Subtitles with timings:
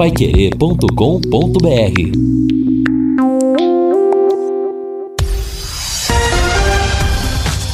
[0.00, 0.88] paiquerê.com.br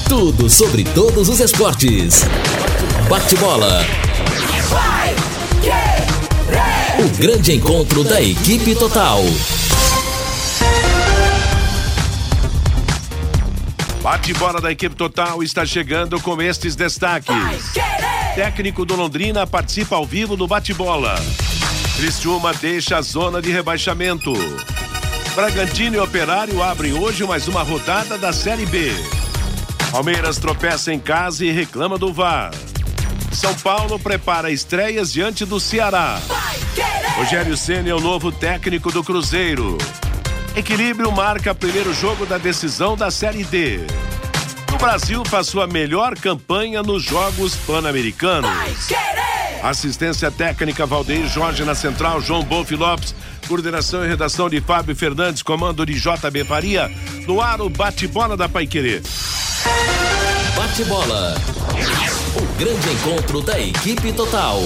[0.09, 2.25] Tudo sobre todos os esportes.
[3.09, 3.81] Bate-bola.
[6.99, 9.21] O grande encontro da equipe total.
[14.03, 17.73] Bate-bola da equipe total está chegando com estes destaques.
[18.35, 21.15] Técnico do Londrina participa ao vivo do bate-bola.
[21.97, 24.35] Criciúma deixa a zona de rebaixamento.
[25.35, 28.93] Bragantino e Operário abrem hoje mais uma rodada da Série B.
[29.91, 32.51] Palmeiras tropeça em casa e reclama do VAR.
[33.33, 36.21] São Paulo prepara estreias diante do Ceará.
[37.17, 39.79] Rogério Senna é o novo técnico do Cruzeiro.
[40.55, 43.81] Equilíbrio marca primeiro jogo da decisão da Série D.
[44.75, 48.51] O Brasil faz sua melhor campanha nos Jogos Pan-Americanos.
[49.63, 53.15] Assistência técnica Valdeir Jorge na central, João Bolf Lopes.
[53.49, 56.91] Coordenação e redação de Fábio Fernandes, comando de JB Faria.
[57.27, 59.03] No ar, o bate-bola da Paiquerê.
[60.57, 61.35] Bate-bola.
[62.37, 64.61] O grande encontro da equipe total.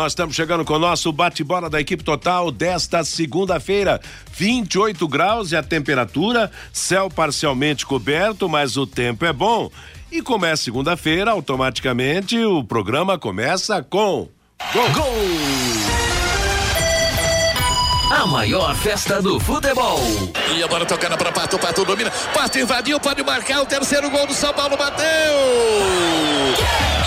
[0.00, 4.00] Nós estamos chegando com o nosso bate-bola da equipe total desta segunda-feira.
[4.32, 9.70] 28 graus e a temperatura, céu parcialmente coberto, mas o tempo é bom.
[10.10, 14.26] E como é segunda-feira, automaticamente o programa começa com
[14.72, 14.90] Gol!
[14.94, 15.12] Gol!
[18.10, 20.00] A maior festa do futebol.
[20.56, 22.10] E agora tocando para Pato, Pato domina.
[22.32, 25.04] Pato invadiu, pode marcar o terceiro gol do São Paulo, bateu!
[26.56, 26.99] Alexandre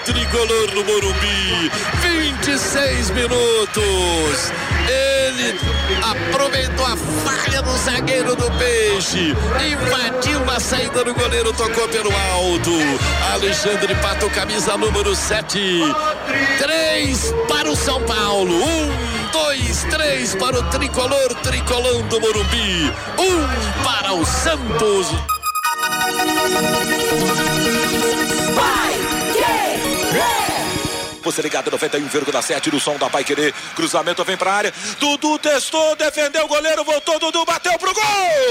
[0.00, 1.70] tricolor do Morumbi,
[2.02, 4.52] 26 minutos.
[4.88, 5.58] Ele
[6.02, 9.34] aproveitou a falha do zagueiro do Peixe,
[9.70, 12.70] invadiu na saída do goleiro, tocou pelo alto.
[13.32, 15.58] Alexandre Pato, camisa número 7.
[16.58, 18.54] Três para o São Paulo.
[18.54, 22.92] Um, dois, três para o tricolor, tricolão do Morumbi.
[23.18, 25.08] Um para o Santos.
[31.28, 33.52] Você ligado 91,7 no som da Pai Querer.
[33.76, 34.72] Cruzamento vem pra área.
[34.98, 37.18] Dudu testou, defendeu o goleiro, voltou.
[37.18, 38.47] Dudu bateu pro gol!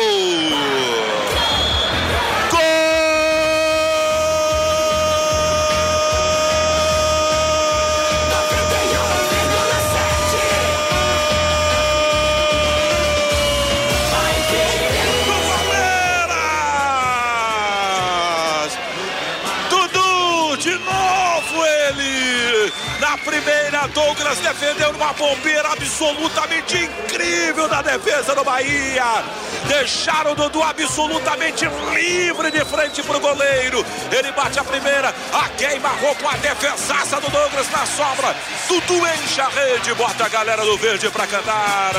[23.88, 29.24] Douglas defendeu uma bombeira absolutamente incrível da defesa do Bahia.
[29.68, 33.86] Deixaram o Dudu absolutamente livre de frente pro goleiro.
[34.12, 38.36] Ele bate a primeira, a queima-roupa, a defesaça do Douglas na sobra.
[38.68, 41.94] Dudu enche a rede, bota a galera do verde pra cantar.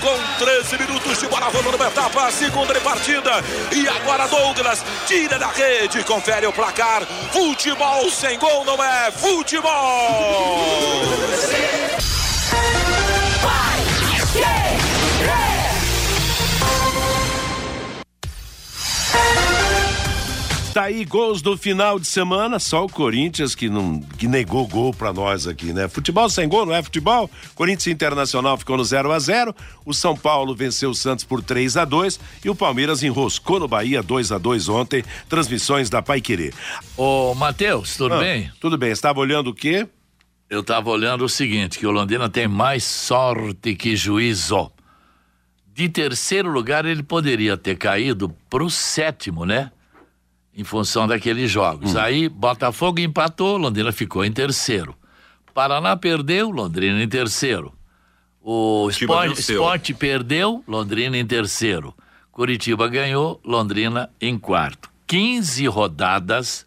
[0.00, 3.42] Com 13 minutos de bola rolando uma etapa, segunda de partida.
[3.72, 7.02] E agora Douglas tira da rede, confere o placar.
[7.32, 9.72] Futebol sem gol não é futebol.
[20.76, 24.92] Tá aí gols do final de semana, só o Corinthians que não que negou gol
[24.92, 25.88] pra nós aqui, né?
[25.88, 27.30] Futebol sem gol não é futebol.
[27.54, 29.56] Corinthians Internacional ficou no 0 a 0.
[29.86, 33.66] O São Paulo venceu o Santos por 3 a 2 e o Palmeiras enroscou no
[33.66, 35.02] Bahia 2 a 2 ontem.
[35.30, 36.52] Transmissões da Paiquerê.
[36.94, 38.50] Ô, Matheus, tudo Ah, bem?
[38.60, 38.90] Tudo bem.
[38.90, 39.88] Estava olhando o quê?
[40.50, 44.70] Eu tava olhando o seguinte, que o Londrina tem mais sorte que juízo.
[45.72, 49.70] De terceiro lugar, ele poderia ter caído pro sétimo, né?
[50.56, 51.94] Em função daqueles jogos.
[51.96, 54.96] Aí, Botafogo empatou, Londrina ficou em terceiro.
[55.52, 57.72] Paraná perdeu, Londrina em terceiro.
[58.40, 59.56] O Sport, venceu.
[59.56, 61.94] Sport perdeu, Londrina em terceiro.
[62.30, 64.90] Curitiba ganhou, Londrina em quarto.
[65.06, 66.66] 15 rodadas,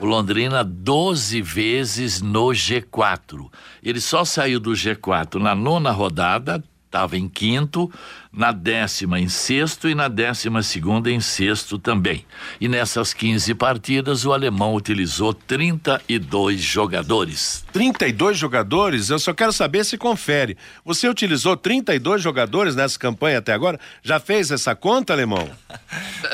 [0.00, 3.50] o Londrina 12 vezes no G4.
[3.82, 7.90] Ele só saiu do G4 na nona rodada, estava em quinto,
[8.36, 12.22] na décima em sexto e na décima segunda em sexto também.
[12.60, 17.64] E nessas 15 partidas, o alemão utilizou 32 jogadores.
[17.72, 19.08] 32 jogadores?
[19.08, 20.58] Eu só quero saber se confere.
[20.84, 23.80] Você utilizou 32 jogadores nessa campanha até agora?
[24.02, 25.48] Já fez essa conta, alemão?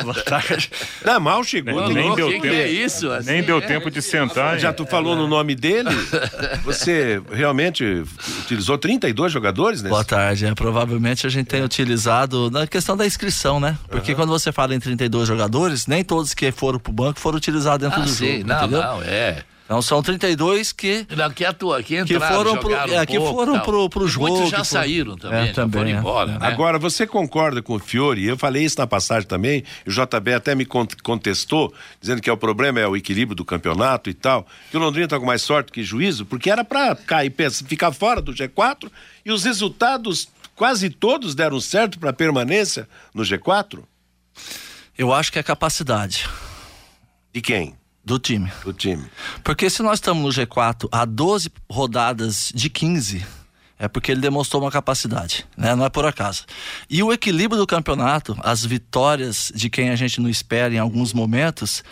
[0.03, 0.71] Boa tarde.
[1.05, 1.87] Não, mal chegou.
[1.87, 2.43] Nem, nem deu que tempo.
[2.43, 3.11] que é isso?
[3.13, 3.61] Assim, nem deu é.
[3.61, 4.59] tempo de sentar.
[4.59, 4.75] Já hein?
[4.75, 5.91] tu falou no nome dele?
[6.65, 7.85] Você realmente
[8.41, 9.91] utilizou 32 jogadores nesse?
[9.91, 10.47] Boa tarde.
[10.47, 11.92] É, provavelmente a gente tem utilizado
[12.51, 13.77] na questão da inscrição, né?
[13.89, 17.87] Porque quando você fala em 32 jogadores, nem todos que foram pro banco foram utilizados
[17.87, 18.49] dentro Ah, do sim, jogo.
[18.49, 18.83] não, entendeu?
[18.83, 19.45] não, é.
[19.65, 23.07] Então são 32 que Não, que atua, que que entraram, foram pro, jogaram é, um
[23.07, 24.29] que pouco, foram pro, pro jogo.
[24.29, 25.99] Muitos já que foram- saíram também, É, já também, foram é.
[25.99, 26.47] embora, né?
[26.47, 28.27] Agora, você concorda com o Fiore?
[28.27, 32.29] Eu falei isso na passagem também, e o JB até me con- contestou, dizendo que
[32.29, 35.25] é o problema é o equilíbrio do campeonato e tal, que o Londrina tá com
[35.25, 37.33] mais sorte que juízo, porque era pra cair,
[37.67, 38.91] ficar fora do G4,
[39.25, 40.29] e os resultados
[40.63, 43.83] quase todos deram certo pra permanência no G4?
[44.97, 46.29] Eu acho que é capacidade
[47.33, 47.75] De quem?
[48.05, 48.49] do time.
[48.63, 49.05] Do time.
[49.43, 53.27] Porque se nós estamos no G4 há 12 rodadas de 15,
[53.77, 55.75] é porque ele demonstrou uma capacidade, né?
[55.75, 56.45] Não é por acaso.
[56.89, 61.13] E o equilíbrio do campeonato, as vitórias de quem a gente não espera em alguns
[61.13, 61.83] momentos,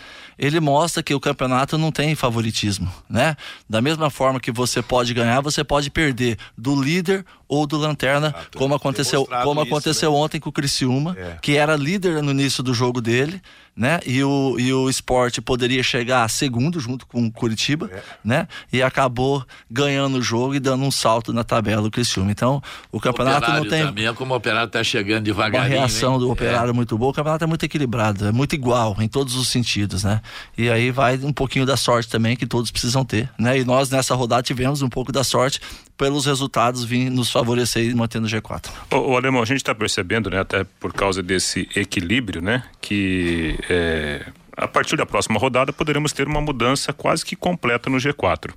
[0.41, 3.37] ele mostra que o campeonato não tem favoritismo, né?
[3.69, 8.33] Da mesma forma que você pode ganhar, você pode perder do líder ou do lanterna,
[8.55, 11.37] como aconteceu, como isso, aconteceu ontem com o Criciúma, É.
[11.41, 13.41] que era líder no início do jogo dele,
[13.75, 13.99] né?
[14.05, 18.01] E o, e o esporte poderia chegar a segundo junto com o Curitiba, É.
[18.23, 18.47] né?
[18.71, 22.31] E acabou ganhando o jogo e dando um salto na tabela do Criciúma.
[22.31, 25.69] Então, o campeonato operário não tem também, é como o operário está chegando devagarinho.
[25.77, 26.19] reação hein?
[26.19, 27.11] do operário muito boa.
[27.11, 30.21] O campeonato é muito equilibrado, é muito igual em todos os sentidos, né?
[30.57, 33.59] E aí vai um pouquinho da sorte também que todos precisam ter, né?
[33.59, 35.59] E nós nessa rodada tivemos um pouco da sorte
[35.97, 38.69] pelos resultados vir nos favorecer e manter no G4.
[38.91, 43.55] Ô, ô, Alemão, a gente está percebendo, né, até por causa desse equilíbrio, né, que
[43.69, 44.25] é,
[44.57, 48.51] a partir da próxima rodada poderemos ter uma mudança quase que completa no G4.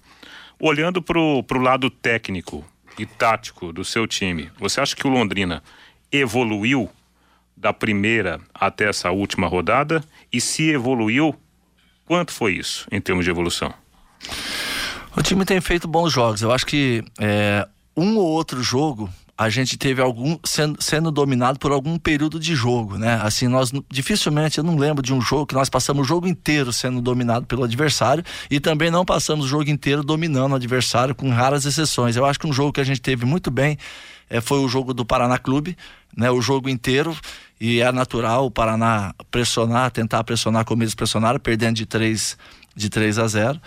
[0.59, 2.65] Olhando para o lado técnico
[2.99, 5.63] e tático do seu time, você acha que o Londrina
[6.11, 6.89] evoluiu
[7.57, 10.03] da primeira até essa última rodada?
[10.33, 11.35] E se evoluiu,
[12.05, 13.73] quanto foi isso em termos de evolução?
[15.17, 16.43] O time tem feito bons jogos.
[16.43, 17.67] Eu acho que é,
[17.97, 22.55] um ou outro jogo a gente teve algum sendo, sendo dominado por algum período de
[22.55, 23.19] jogo, né?
[23.21, 26.73] Assim, nós dificilmente eu não lembro de um jogo que nós passamos o jogo inteiro
[26.73, 31.31] sendo dominado pelo adversário e também não passamos o jogo inteiro dominando o adversário com
[31.31, 32.15] raras exceções.
[32.15, 33.77] Eu acho que um jogo que a gente teve muito bem
[34.31, 35.77] é, foi o jogo do Paraná Clube,
[36.17, 36.31] né?
[36.31, 37.17] O jogo inteiro
[37.61, 42.37] e é natural o Paraná pressionar, tentar pressionar como eles pressionaram, perdendo de 3
[42.77, 43.61] de 3 a 0.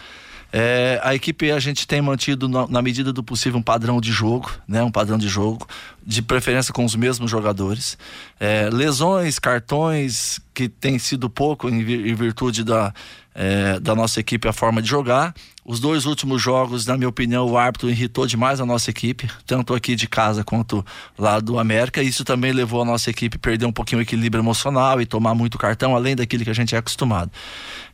[0.51, 4.11] É, a equipe a gente tem mantido na, na medida do possível um padrão de
[4.11, 4.81] jogo, né?
[4.81, 5.67] Um padrão de jogo,
[6.05, 7.97] de preferência com os mesmos jogadores.
[8.39, 12.93] É, lesões, cartões que tem sido pouco em, em virtude da,
[13.35, 15.35] é, da nossa equipe a forma de jogar.
[15.63, 19.75] Os dois últimos jogos, na minha opinião, o árbitro irritou demais a nossa equipe, tanto
[19.75, 20.83] aqui de casa quanto
[21.17, 22.01] lá do América.
[22.01, 25.35] Isso também levou a nossa equipe a perder um pouquinho o equilíbrio emocional e tomar
[25.35, 27.29] muito cartão, além daquilo que a gente é acostumado.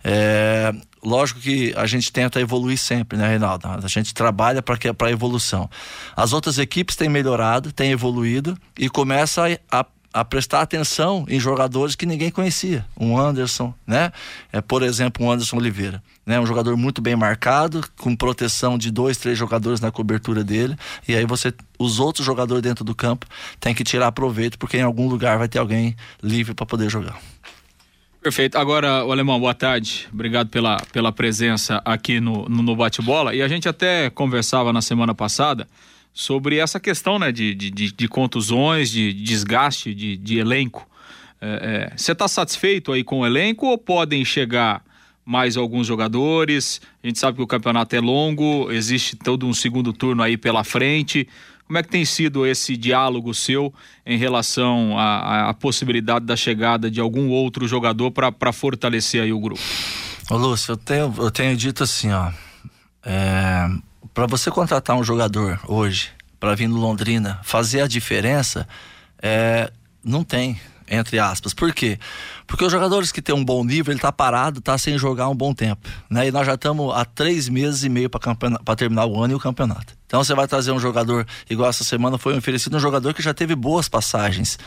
[0.04, 0.72] É,
[1.04, 3.68] lógico que a gente tenta evoluir sempre, né, Reinaldo?
[3.68, 5.70] A gente trabalha para para evolução.
[6.16, 11.40] As outras equipes têm melhorado, têm evoluído e começa a, a a prestar atenção em
[11.40, 12.86] jogadores que ninguém conhecia.
[12.98, 14.12] Um Anderson, né?
[14.52, 16.04] É, por exemplo, um Anderson Oliveira.
[16.24, 16.40] Né?
[16.40, 20.78] Um jogador muito bem marcado, com proteção de dois, três jogadores na cobertura dele.
[21.08, 23.26] E aí você, os outros jogadores dentro do campo,
[23.60, 27.20] tem que tirar proveito, porque em algum lugar vai ter alguém livre para poder jogar.
[28.24, 28.58] Perfeito.
[28.58, 30.08] Agora, o Alemão, boa tarde.
[30.14, 33.36] Obrigado pela, pela presença aqui no, no, no Bate-Bola.
[33.36, 35.68] E a gente até conversava na semana passada
[36.14, 40.88] sobre essa questão né, de, de, de, contusões, de desgaste de, de elenco.
[41.98, 44.82] Você é, está satisfeito aí com o elenco ou podem chegar
[45.26, 46.80] mais alguns jogadores?
[47.04, 50.64] A gente sabe que o campeonato é longo, existe todo um segundo turno aí pela
[50.64, 51.28] frente.
[51.66, 53.74] Como é que tem sido esse diálogo seu
[54.06, 59.40] em relação à, à possibilidade da chegada de algum outro jogador para fortalecer aí o
[59.40, 59.62] grupo?
[60.30, 62.32] Ô Lúcio, eu tenho, eu tenho dito assim, ó.
[63.06, 63.68] É,
[64.14, 68.68] para você contratar um jogador hoje, para vir no Londrina, fazer a diferença,
[69.22, 69.72] é,
[70.04, 71.54] não tem, entre aspas.
[71.54, 71.98] Por quê?
[71.98, 72.00] Porque
[72.66, 75.54] os jogadores que têm um bom nível, ele tá parado, tá sem jogar um bom
[75.54, 75.88] tempo.
[76.10, 76.28] Né?
[76.28, 79.40] E nós já estamos há três meses e meio para terminar o ano e o
[79.40, 79.94] campeonato.
[80.06, 83.34] Então você vai trazer um jogador, igual essa semana foi oferecido, um jogador que já
[83.34, 84.58] teve boas passagens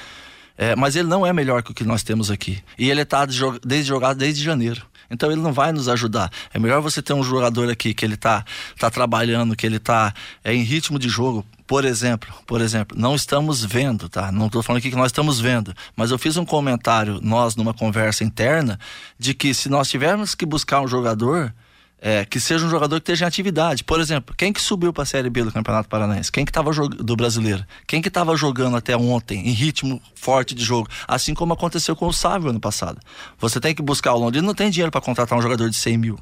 [0.59, 2.63] É, mas ele não é melhor que o que nós temos aqui.
[2.79, 4.83] E ele está desde jogado desde janeiro.
[5.11, 6.31] Então ele não vai nos ajudar.
[6.53, 8.45] É melhor você ter um jogador aqui que ele está
[8.79, 10.13] tá trabalhando, que ele está
[10.45, 11.45] é, em ritmo de jogo.
[11.67, 14.31] Por exemplo, por exemplo, não estamos vendo, tá?
[14.31, 17.75] Não estou falando aqui que nós estamos vendo, mas eu fiz um comentário nós numa
[17.75, 18.79] conversa interna
[19.19, 21.53] de que se nós tivermos que buscar um jogador,
[22.01, 23.83] é, que seja um jogador que esteja em atividade.
[23.83, 26.31] Por exemplo, quem que subiu para a Série B do Campeonato Paranaense?
[26.31, 27.65] Quem que estava do brasileiro?
[27.87, 30.89] Quem que estava jogando até ontem em ritmo forte de jogo?
[31.09, 33.01] Assim como aconteceu com o Sávio ano passado.
[33.39, 35.99] Você tem que buscar o Londrina, não tem dinheiro para contratar um jogador de 100
[35.99, 36.19] mil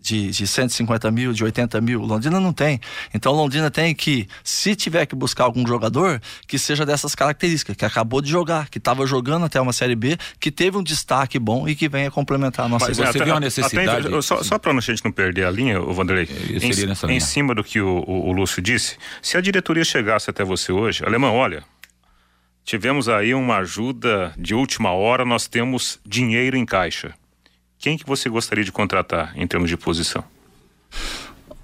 [0.00, 2.00] de, de 150 mil, de 80 mil.
[2.00, 2.80] Londrina não tem.
[3.14, 7.84] Então Londrina tem que, se tiver que buscar algum jogador, que seja dessas características, que
[7.84, 11.68] acabou de jogar, que estava jogando até uma Série B, que teve um destaque bom
[11.68, 14.06] e que venha complementar a nossa Mas, você viu a necessidade.
[14.08, 17.54] Até, só só para a gente não perder a linha, o Vanderlei, em, em cima
[17.54, 21.34] do que o, o, o Lúcio disse, se a diretoria chegasse até você hoje, Alemão,
[21.34, 21.62] olha,
[22.64, 27.14] tivemos aí uma ajuda de última hora, nós temos dinheiro em caixa
[27.78, 30.24] quem que você gostaria de contratar em termos de posição?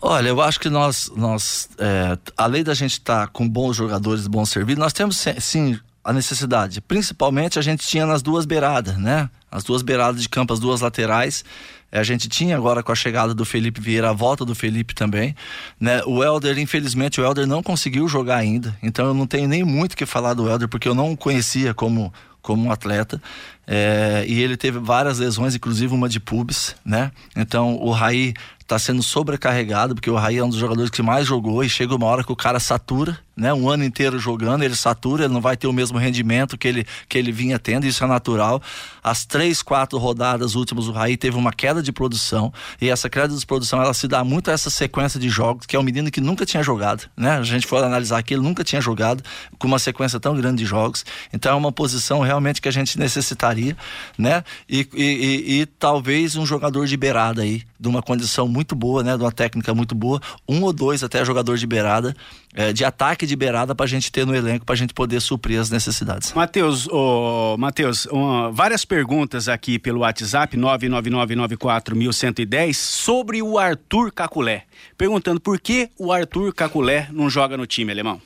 [0.01, 4.27] Olha, eu acho que nós, nós é, além da gente estar tá com bons jogadores,
[4.27, 6.83] bons serviços, nós temos sim a necessidade.
[6.83, 9.31] Principalmente a gente tinha nas duas beiradas, né?
[9.51, 11.43] As duas beiradas de campo, as duas laterais.
[11.91, 14.95] É, a gente tinha agora com a chegada do Felipe Vieira, a volta do Felipe
[14.95, 15.35] também.
[15.81, 16.03] Né?
[16.05, 18.77] O Helder, infelizmente, o Helder não conseguiu jogar ainda.
[18.83, 21.73] Então eu não tenho nem muito que falar do Helder, porque eu não o conhecia
[21.73, 22.13] como,
[22.45, 23.21] como um atleta.
[23.67, 27.11] É, e ele teve várias lesões, inclusive uma de pubis, né?
[27.35, 31.27] Então o Raí está sendo sobrecarregado, porque o Raí é um dos jogadores que mais
[31.27, 33.53] jogou e chega uma hora que o cara satura, né?
[33.53, 36.87] Um ano inteiro jogando, ele satura, ele não vai ter o mesmo rendimento que ele,
[37.09, 38.63] que ele vinha tendo, isso é natural.
[39.03, 43.37] As três, quatro rodadas últimas, o Raí teve uma queda de produção, e essa queda
[43.37, 46.11] de produção, ela se dá muito a essa sequência de jogos, que é um menino
[46.11, 47.33] que nunca tinha jogado, né?
[47.33, 49.23] A gente for analisar aqui, ele nunca tinha jogado
[49.59, 52.99] com uma sequência tão grande de jogos, então é uma posição realmente que a gente
[52.99, 53.77] necessitaria,
[54.17, 54.43] né?
[54.69, 59.03] E, e, e, e talvez um jogador de beirada aí, de uma condição muito boa,
[59.03, 59.17] né?
[59.17, 62.15] De uma técnica muito boa, um ou dois até jogador de beirada,
[62.55, 65.21] é, de ataque de beirada para a gente ter no elenco, para a gente poder
[65.21, 66.33] suprir as necessidades.
[66.33, 68.07] Matheus, oh, Matheus,
[68.53, 74.65] várias perguntas aqui pelo WhatsApp, 999941110, sobre o Arthur Caculé.
[74.97, 78.23] Perguntando por que o Arthur Caculé não joga no time alemão?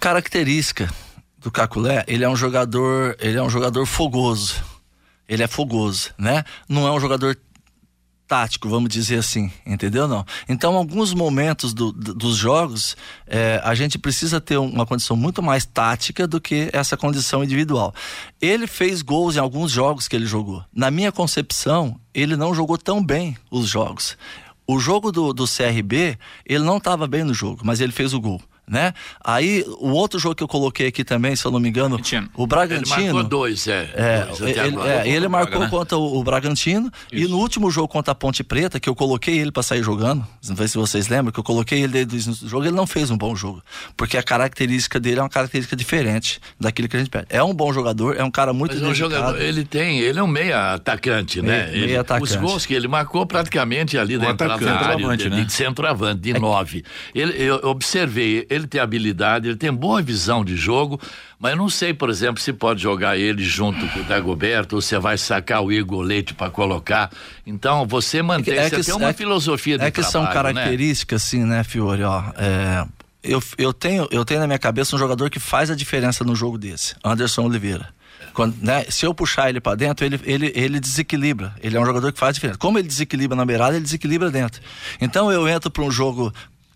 [0.00, 0.90] Característica
[1.38, 4.72] do Caculé, ele é um jogador, ele é um jogador fogoso.
[5.28, 6.44] Ele é fogoso, né?
[6.68, 7.36] Não é um jogador
[8.32, 10.24] tático, vamos dizer assim, entendeu não?
[10.48, 12.96] Então, alguns momentos do, do, dos jogos,
[13.26, 17.94] é, a gente precisa ter uma condição muito mais tática do que essa condição individual.
[18.40, 20.64] Ele fez gols em alguns jogos que ele jogou.
[20.74, 24.16] Na minha concepção, ele não jogou tão bem os jogos.
[24.66, 28.20] O jogo do, do CRB, ele não estava bem no jogo, mas ele fez o
[28.20, 28.94] gol né?
[29.22, 32.30] Aí, o outro jogo que eu coloquei aqui também, se eu não me engano, Bragantino.
[32.34, 32.96] o Bragantino.
[32.96, 33.90] Ele marcou dois, é.
[33.94, 35.70] é dois ele, é, ele marcou Braga, né?
[35.70, 37.24] contra o, o Bragantino Isso.
[37.24, 40.26] e no último jogo contra a Ponte Preta, que eu coloquei ele para sair jogando,
[40.48, 43.10] não sei se vocês lembram, que eu coloquei ele desde o jogo, ele não fez
[43.10, 43.62] um bom jogo,
[43.96, 47.26] porque a característica dele é uma característica diferente daquilo que a gente pede.
[47.28, 50.18] É um bom jogador, é um cara muito Mas é um jogador, ele tem, ele
[50.18, 51.66] é um meia atacante, né?
[51.70, 52.30] Meia, ele, atacante.
[52.30, 55.44] Os gols que ele marcou praticamente ali dentro da área, de, né?
[55.44, 56.84] de centroavante, de é nove.
[57.14, 61.00] Ele, eu observei, ele tem habilidade ele tem boa visão de jogo,
[61.38, 64.82] mas eu não sei, por exemplo, se pode jogar ele junto com o Dagoberto ou
[64.82, 67.10] você vai sacar o Igor Leite para colocar.
[67.46, 70.22] Então, você mantém, é que, você tem uma é, filosofia de É que trabalho, são
[70.24, 70.32] né?
[70.32, 71.26] características, né?
[71.26, 72.86] assim, né, Fiore, ó, é,
[73.22, 76.34] eu, eu, tenho, eu tenho na minha cabeça um jogador que faz a diferença no
[76.34, 77.88] jogo desse, Anderson Oliveira.
[78.32, 81.54] Quando, né, se eu puxar ele para dentro, ele, ele, ele desequilibra.
[81.60, 82.58] Ele é um jogador que faz diferença.
[82.58, 84.60] Como ele desequilibra na beirada, ele desequilibra dentro.
[85.00, 86.32] Então eu entro para um jogo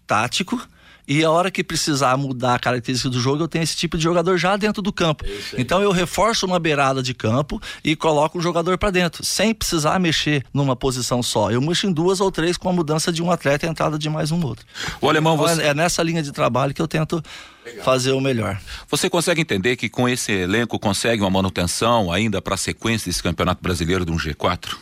[0.07, 0.61] tático,
[1.07, 4.03] e a hora que precisar mudar a característica do jogo, eu tenho esse tipo de
[4.03, 5.25] jogador já dentro do campo.
[5.57, 9.99] Então eu reforço uma beirada de campo e coloco um jogador para dentro, sem precisar
[9.99, 11.51] mexer numa posição só.
[11.51, 13.99] Eu mexo em duas ou três com a mudança de um atleta e a entrada
[13.99, 14.67] de mais um outro.
[15.01, 15.63] O alemão então, você...
[15.63, 17.23] é nessa linha de trabalho que eu tento
[17.65, 17.85] Legal.
[17.85, 18.61] fazer o melhor.
[18.89, 23.23] Você consegue entender que com esse elenco consegue uma manutenção ainda para a sequência desse
[23.23, 24.77] Campeonato Brasileiro de um G4?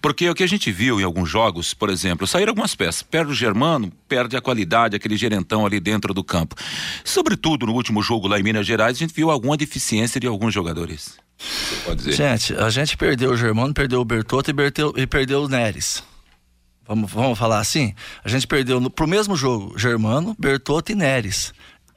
[0.00, 3.32] Porque o que a gente viu em alguns jogos, por exemplo, saíram algumas peças, perde
[3.32, 6.54] o Germano, perde a qualidade, aquele gerentão ali dentro do campo.
[7.04, 10.52] Sobretudo no último jogo lá em Minas Gerais, a gente viu alguma deficiência de alguns
[10.52, 11.16] jogadores.
[11.84, 12.12] Pode dizer?
[12.12, 16.02] Gente, a gente perdeu o Germano, perdeu o Bertotto e, perdeu, e perdeu o Neres.
[16.86, 17.94] Vamos, vamos falar assim?
[18.22, 21.52] A gente perdeu no, pro mesmo jogo Germano, Bertotto e Neres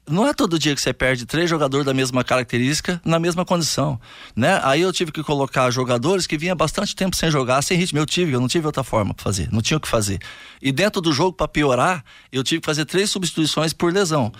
[0.09, 3.99] não é todo dia que você perde três jogadores da mesma característica na mesma condição,
[4.35, 4.59] né?
[4.63, 7.99] Aí eu tive que colocar jogadores que vinham bastante tempo sem jogar, sem ritmo.
[7.99, 10.19] Eu tive, eu não tive outra forma para fazer, não tinha o que fazer.
[10.61, 14.31] E dentro do jogo, para piorar, eu tive que fazer três substituições por lesão,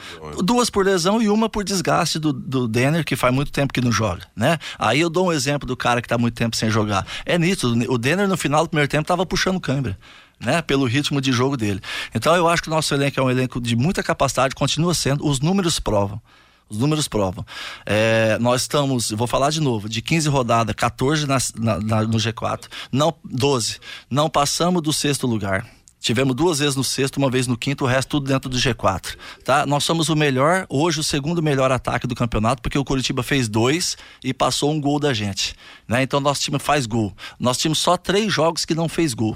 [0.43, 3.81] duas por lesão e uma por desgaste do, do Denner, que faz muito tempo que
[3.81, 4.57] não joga, né?
[4.79, 7.05] Aí eu dou um exemplo do cara que está muito tempo sem jogar.
[7.25, 9.97] É nítido, o Denner no final do primeiro tempo estava puxando câimbra
[10.39, 11.81] né, pelo ritmo de jogo dele.
[12.13, 15.25] Então eu acho que o nosso elenco é um elenco de muita capacidade, continua sendo,
[15.27, 16.21] os números provam.
[16.69, 17.45] Os números provam.
[17.85, 22.17] É, nós estamos, vou falar de novo, de 15 rodadas, 14 na, na, na, no
[22.17, 23.79] G4, não 12.
[24.09, 25.65] Não passamos do sexto lugar.
[25.99, 29.15] Tivemos duas vezes no sexto, uma vez no quinto, o resto tudo dentro do G4.
[29.43, 29.65] Tá?
[29.65, 33.49] Nós somos o melhor, hoje o segundo melhor ataque do campeonato, porque o Curitiba fez
[33.49, 35.55] dois e passou um gol da gente.
[35.87, 36.03] Né?
[36.03, 37.15] Então nosso time faz gol.
[37.39, 39.35] Nós tínhamos só três jogos que não fez gol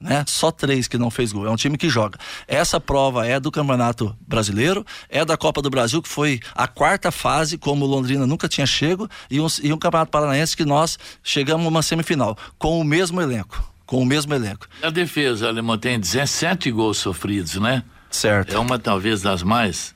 [0.00, 0.24] né?
[0.26, 1.46] Só três que não fez gol.
[1.46, 2.18] É um time que joga.
[2.48, 7.10] Essa prova é do Campeonato Brasileiro, é da Copa do Brasil, que foi a quarta
[7.10, 11.66] fase, como Londrina nunca tinha chego, e um, e um Campeonato Paranaense que nós chegamos
[11.66, 13.62] uma semifinal, com o mesmo elenco.
[13.84, 14.66] Com o mesmo elenco.
[14.82, 17.82] A defesa alemã tem 17 gols sofridos, né?
[18.08, 18.54] Certo.
[18.54, 19.94] É uma talvez das mais.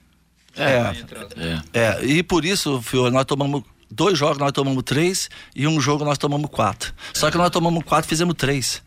[0.57, 0.93] É.
[1.37, 1.63] É.
[1.73, 2.05] é.
[2.05, 2.83] E por isso,
[3.13, 6.93] nós tomamos dois jogos, nós tomamos três, e um jogo nós tomamos quatro.
[7.13, 8.83] Só que nós tomamos quatro, fizemos três.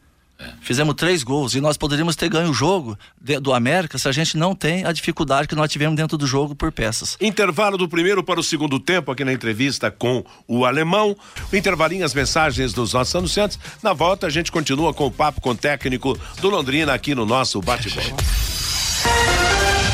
[0.62, 2.98] Fizemos três gols e nós poderíamos ter ganho o jogo
[3.42, 6.56] do América se a gente não tem a dificuldade que nós tivemos dentro do jogo
[6.56, 7.18] por peças.
[7.20, 11.16] Intervalo do primeiro para o segundo tempo aqui na entrevista com o alemão.
[11.52, 13.60] O intervalinho, as mensagens dos nossos anunciantes.
[13.82, 17.26] Na volta a gente continua com o papo com o técnico do Londrina aqui no
[17.26, 18.16] nosso bate-bola.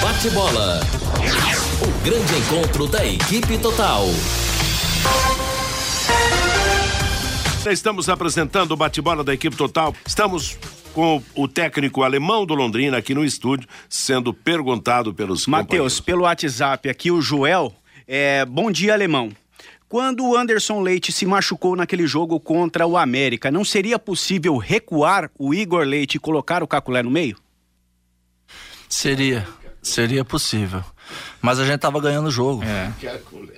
[0.02, 0.82] Bate-bola.
[1.82, 4.08] O grande encontro da equipe total.
[7.72, 9.96] Estamos apresentando o bate-bola da equipe total.
[10.05, 10.58] Estamos
[10.93, 16.89] com o técnico alemão do Londrina aqui no estúdio, sendo perguntado pelos Matheus, pelo WhatsApp
[16.89, 17.74] aqui, o Joel.
[18.08, 19.32] É, bom dia, alemão.
[19.88, 25.32] Quando o Anderson Leite se machucou naquele jogo contra o América, não seria possível recuar
[25.39, 27.38] o Igor Leite e colocar o Caculé no meio?
[28.89, 29.48] Seria,
[29.82, 30.84] seria possível.
[31.41, 32.63] Mas a gente tava ganhando o jogo.
[32.63, 32.91] É.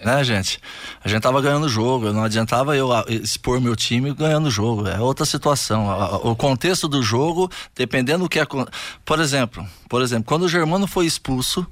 [0.04, 0.60] Né, gente?
[1.04, 2.12] A gente tava ganhando o jogo.
[2.12, 4.88] Não adiantava eu ah, expor meu time ganhando o jogo.
[4.88, 5.88] É outra situação.
[6.24, 8.46] O contexto do jogo, dependendo do que é.
[9.04, 11.66] Por exemplo, por exemplo, quando o Germano foi expulso,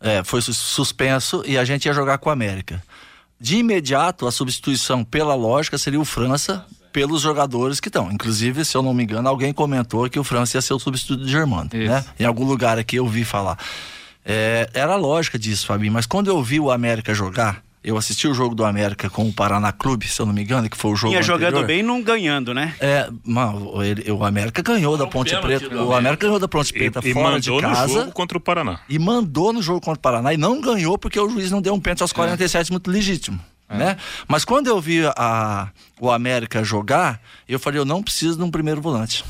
[0.00, 2.82] é, foi suspenso e a gente ia jogar com a América.
[3.40, 8.10] De imediato, a substituição, pela lógica, seria o França pelos jogadores que estão.
[8.10, 11.20] Inclusive, se eu não me engano, alguém comentou que o França ia ser o substituto
[11.20, 11.70] do Germano.
[11.72, 12.04] Né?
[12.18, 13.58] Em algum lugar aqui eu vi falar.
[14.30, 18.28] É, era a lógica disso, Fabinho, mas quando eu vi o América jogar, eu assisti
[18.28, 20.90] o jogo do América com o Paraná Clube, se eu não me engano, que foi
[20.90, 21.40] o jogo Vinha anterior.
[21.40, 22.74] jogando bem não ganhando, né?
[22.78, 25.74] É, mano, ele, o América ganhou da Ponte Preta.
[25.82, 27.86] O América ganhou da Ponte Preta e, fora e de casa.
[27.86, 28.80] no jogo contra o Paraná.
[28.86, 31.72] E mandou no jogo contra o Paraná e não ganhou porque o juiz não deu
[31.72, 32.72] um pênalti aos 47 é.
[32.72, 33.40] muito legítimo.
[33.66, 33.78] É.
[33.78, 33.96] Né?
[34.26, 38.50] Mas quando eu vi a, o América jogar, eu falei, eu não preciso de um
[38.50, 39.24] primeiro volante.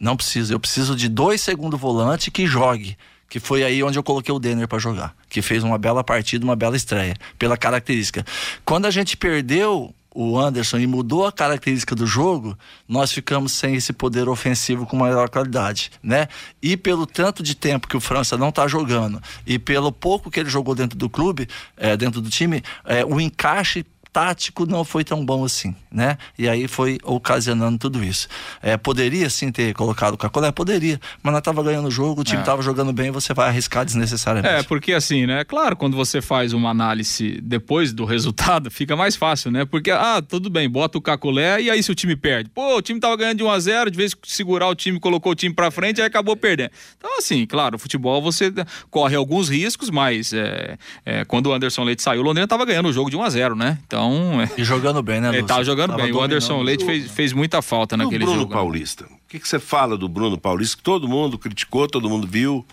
[0.00, 2.96] Não preciso, eu preciso de dois segundo volante que jogue
[3.28, 6.44] que foi aí onde eu coloquei o Denner para jogar, que fez uma bela partida,
[6.44, 8.24] uma bela estreia, pela característica.
[8.64, 12.56] Quando a gente perdeu o Anderson e mudou a característica do jogo,
[12.88, 16.28] nós ficamos sem esse poder ofensivo com maior qualidade, né?
[16.62, 20.38] E pelo tanto de tempo que o França não está jogando e pelo pouco que
[20.38, 25.02] ele jogou dentro do clube, é, dentro do time, é, o encaixe tático não foi
[25.02, 26.16] tão bom assim, né?
[26.38, 28.28] E aí foi ocasionando tudo isso.
[28.62, 30.52] É, poderia sim ter colocado o Cacolé?
[30.52, 32.44] Poderia, mas nós tava ganhando o jogo, o time é.
[32.44, 34.54] tava jogando bem, você vai arriscar desnecessariamente.
[34.54, 35.42] É, porque assim, né?
[35.42, 39.64] Claro, quando você faz uma análise depois do resultado, fica mais fácil, né?
[39.64, 42.50] Porque, ah, tudo bem, bota o Cacolé e aí se o time perde?
[42.50, 45.32] Pô, o time tava ganhando de 1 a 0 de vez segurar o time, colocou
[45.32, 46.70] o time pra frente, aí acabou perdendo.
[46.96, 48.52] Então, assim, claro, o futebol você
[48.92, 52.88] corre alguns riscos, mas é, é, quando o Anderson Leite saiu, o Londrina tava ganhando
[52.88, 53.78] o jogo de 1 a 0 né?
[53.84, 54.42] Então, então.
[54.42, 54.50] É.
[54.56, 55.40] E jogando bem, né, Lúcio?
[55.40, 56.12] Ele tava jogando tava bem.
[56.12, 58.46] O Anderson Leite fez, fez muita falta naquele Bruno jogo.
[58.48, 58.70] Bruno né?
[58.72, 59.04] Paulista.
[59.04, 60.76] O que, que você fala do Bruno Paulista?
[60.76, 62.64] Que todo mundo criticou, todo mundo viu.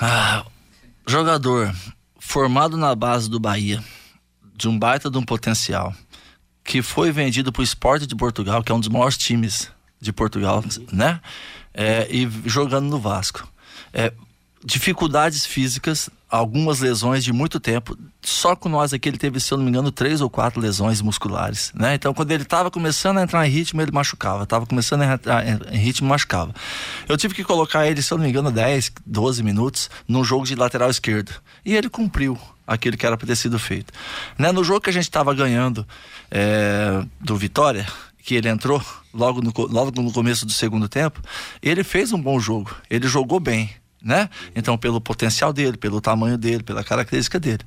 [0.00, 0.44] Ah,
[1.06, 1.74] jogador
[2.18, 3.82] formado na base do Bahia,
[4.54, 5.94] de um baita de um potencial,
[6.64, 9.70] que foi vendido para o Esporte de Portugal, que é um dos maiores times
[10.00, 11.20] de Portugal, né?
[11.72, 13.46] É, e jogando no Vasco.
[13.92, 14.12] É,
[14.66, 17.96] dificuldades físicas, algumas lesões de muito tempo.
[18.20, 21.00] Só com nós aqui ele teve, se eu não me engano, três ou quatro lesões
[21.00, 21.94] musculares, né?
[21.94, 24.42] Então, quando ele estava começando a entrar em ritmo, ele machucava.
[24.42, 26.52] Estava começando a entrar em ritmo, machucava.
[27.08, 30.44] Eu tive que colocar ele, se eu não me engano, 10, 12 minutos num jogo
[30.44, 31.32] de lateral esquerdo.
[31.64, 33.92] E ele cumpriu aquilo que era para ter sido feito.
[34.36, 34.50] Né?
[34.50, 35.86] No jogo que a gente estava ganhando
[36.28, 37.86] é, do Vitória,
[38.24, 38.82] que ele entrou
[39.14, 41.22] logo no, logo no começo do segundo tempo,
[41.62, 42.74] ele fez um bom jogo.
[42.90, 43.70] Ele jogou bem
[44.06, 44.30] né?
[44.54, 47.64] Então, pelo potencial dele, pelo tamanho dele, pela característica dele.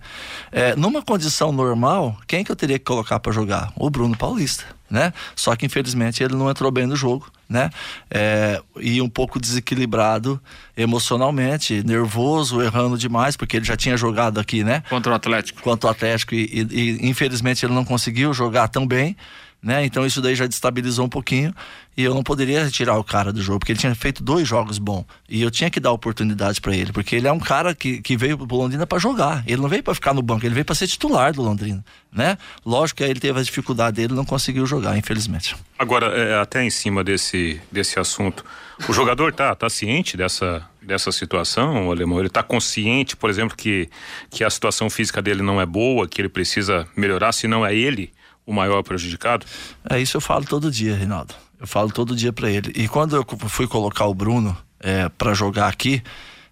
[0.53, 3.73] É, numa condição normal, quem que eu teria que colocar para jogar?
[3.75, 5.11] O Bruno Paulista, né?
[5.35, 7.69] Só que infelizmente ele não entrou bem no jogo, né?
[8.09, 10.41] É, e um pouco desequilibrado
[10.77, 14.81] emocionalmente, nervoso, errando demais, porque ele já tinha jogado aqui, né?
[14.89, 15.61] Contra o Atlético.
[15.61, 19.17] Contra o Atlético e, e, e infelizmente ele não conseguiu jogar tão bem
[19.61, 19.85] né?
[19.85, 21.53] Então isso daí já destabilizou um pouquinho
[21.95, 24.77] e eu não poderia retirar o cara do jogo, porque ele tinha feito dois jogos
[24.77, 28.01] bons e eu tinha que dar oportunidade para ele, porque ele é um cara que,
[28.01, 30.65] que veio pro Londrina para jogar, ele não veio para ficar no banco, ele veio
[30.65, 32.37] para ser titular do Londrina, né?
[32.65, 35.55] Lógico que aí ele teve a dificuldade dele, não conseguiu jogar, infelizmente.
[35.77, 38.45] Agora, é, até em cima desse, desse assunto,
[38.87, 42.19] o jogador tá, tá ciente dessa, dessa situação, o alemão?
[42.19, 43.89] Ele tá consciente, por exemplo, que,
[44.29, 47.75] que a situação física dele não é boa, que ele precisa melhorar, se não é
[47.75, 48.09] ele
[48.49, 49.45] o maior prejudicado?
[49.87, 51.35] É isso eu falo todo dia, Reinaldo.
[51.59, 52.71] Eu falo todo dia para ele.
[52.75, 56.01] E quando eu fui colocar o Bruno é, para jogar aqui,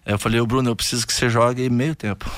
[0.06, 2.30] é, eu falei, o Bruno, eu preciso que você jogue meio tempo.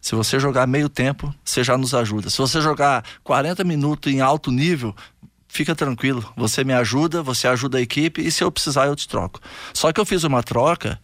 [0.00, 2.30] Se você jogar meio tempo, você já nos ajuda.
[2.30, 4.94] Se você jogar 40 minutos em alto nível,
[5.46, 6.32] fica tranquilo.
[6.36, 9.38] Você me ajuda, você ajuda a equipe e se eu precisar eu te troco.
[9.72, 10.98] Só que eu fiz uma troca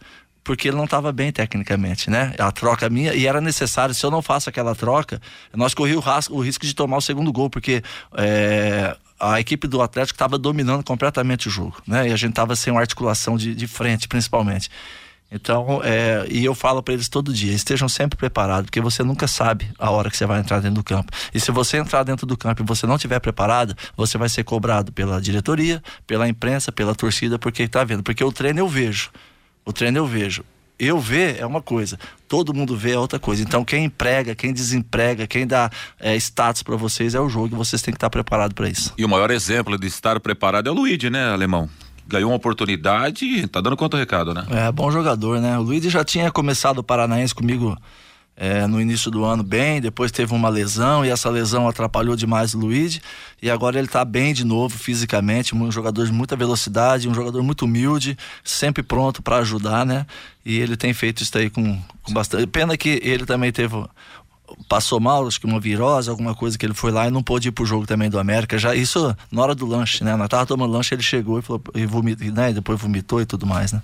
[0.47, 2.33] porque ele não estava bem tecnicamente, né?
[2.39, 5.21] A troca minha, e era necessário, se eu não faço aquela troca,
[5.53, 7.83] nós corríamos o, risco de tomar o segundo gol, porque
[8.15, 12.07] é, a equipe do Atlético estava dominando completamente o jogo, né?
[12.07, 14.71] E a gente estava sem uma articulação de, de frente, principalmente.
[15.29, 19.27] Então, é, e eu falo para eles todo dia, estejam sempre preparados, porque você nunca
[19.27, 21.11] sabe a hora que você vai entrar dentro do campo.
[21.33, 24.45] E se você entrar dentro do campo e você não estiver preparado, você vai ser
[24.45, 28.01] cobrado pela diretoria, pela imprensa, pela torcida, porque está vendo.
[28.01, 29.11] Porque o treino eu vejo.
[29.67, 30.45] O treino eu vejo.
[30.79, 33.43] Eu ver é uma coisa, todo mundo vê é outra coisa.
[33.43, 37.57] Então, quem emprega, quem desemprega, quem dá é, status para vocês é o jogo e
[37.57, 38.93] vocês têm que estar preparados para isso.
[38.97, 41.69] E o maior exemplo de estar preparado é o Luigi, né, alemão?
[42.07, 44.45] Ganhou uma oportunidade e tá dando do recado, né?
[44.51, 45.57] É, bom jogador, né?
[45.57, 47.77] O Luigi já tinha começado o Paranaense comigo
[48.39, 52.53] é, no início do ano bem, depois teve uma lesão e essa lesão atrapalhou demais
[52.53, 53.01] o Luiz
[53.41, 57.41] e agora ele está bem de novo fisicamente, um jogador de muita velocidade, um jogador
[57.41, 60.05] muito humilde, sempre pronto para ajudar, né?
[60.45, 62.45] E ele tem feito isso aí com, com bastante.
[62.45, 63.75] Pena que ele também teve
[64.67, 67.49] passou mal, acho que uma virose, alguma coisa que ele foi lá e não pôde
[67.49, 68.57] ir pro jogo também do América.
[68.57, 70.15] Já isso na hora do lanche, né?
[70.15, 72.51] Nós tava tomando lanche, ele chegou e falou e vomitou, né?
[72.51, 73.81] E depois vomitou e tudo mais, né?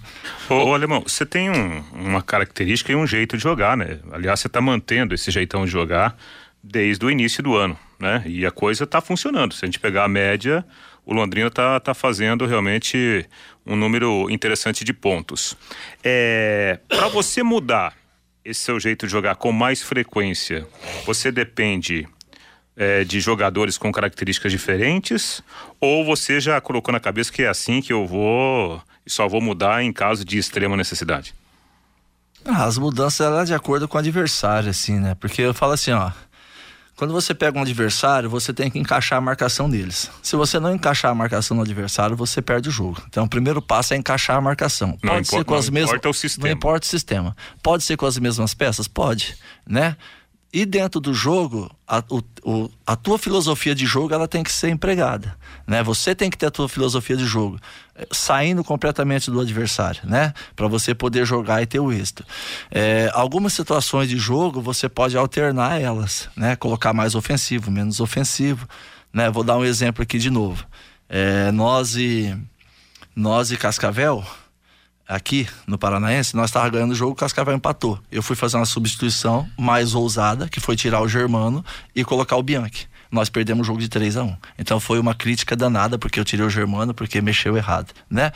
[0.49, 3.99] Ô, ô Alemão, você tem um, uma característica e um jeito de jogar, né?
[4.11, 6.15] Aliás, você tá mantendo esse jeitão de jogar
[6.63, 8.23] desde o início do ano, né?
[8.25, 9.53] E a coisa tá funcionando.
[9.53, 10.65] Se a gente pegar a média,
[11.05, 13.25] o Londrina tá, tá fazendo realmente
[13.65, 15.57] um número interessante de pontos.
[16.03, 17.93] É, para você mudar
[18.45, 20.67] esse seu jeito de jogar com mais frequência,
[21.05, 22.07] você depende
[22.75, 25.41] é, de jogadores com características diferentes?
[25.79, 29.41] Ou você já colocou na cabeça que é assim que eu vou e só vou
[29.41, 31.33] mudar em caso de extrema necessidade?
[32.45, 35.15] Ah, as mudanças eram de acordo com o adversário, assim, né?
[35.15, 36.11] Porque eu falo assim, ó.
[36.95, 40.11] Quando você pega um adversário, você tem que encaixar a marcação deles.
[40.21, 43.01] Se você não encaixar a marcação no adversário, você perde o jogo.
[43.07, 44.91] Então, o primeiro passo é encaixar a marcação.
[44.91, 45.91] Pode não ser importa, com as mesmas.
[45.91, 46.47] Importa o sistema.
[46.47, 47.37] Não importa o sistema.
[47.63, 48.87] Pode ser com as mesmas peças?
[48.87, 49.35] Pode,
[49.67, 49.97] né?
[50.53, 52.03] E dentro do jogo, a,
[52.43, 55.35] o, a tua filosofia de jogo ela tem que ser empregada,
[55.65, 55.81] né?
[55.81, 57.59] Você tem que ter a tua filosofia de jogo
[57.95, 60.31] eh, saindo completamente do adversário, né?
[60.55, 62.23] Para você poder jogar e ter o êxito.
[62.69, 66.55] É, algumas situações de jogo você pode alternar elas, né?
[66.55, 68.67] Colocar mais ofensivo, menos ofensivo,
[69.11, 69.31] né?
[69.31, 70.63] Vou dar um exemplo aqui de novo.
[71.09, 72.37] É, nós e
[73.15, 74.23] nós e Cascavel
[75.07, 77.99] aqui no Paranaense, nós estávamos ganhando o jogo, o Cascavel empatou.
[78.11, 81.63] Eu fui fazer uma substituição mais ousada, que foi tirar o Germano
[81.95, 82.87] e colocar o Bianchi.
[83.11, 86.25] Nós perdemos o jogo de 3 a 1 Então foi uma crítica danada, porque eu
[86.25, 88.31] tirei o Germano, porque mexeu errado, né?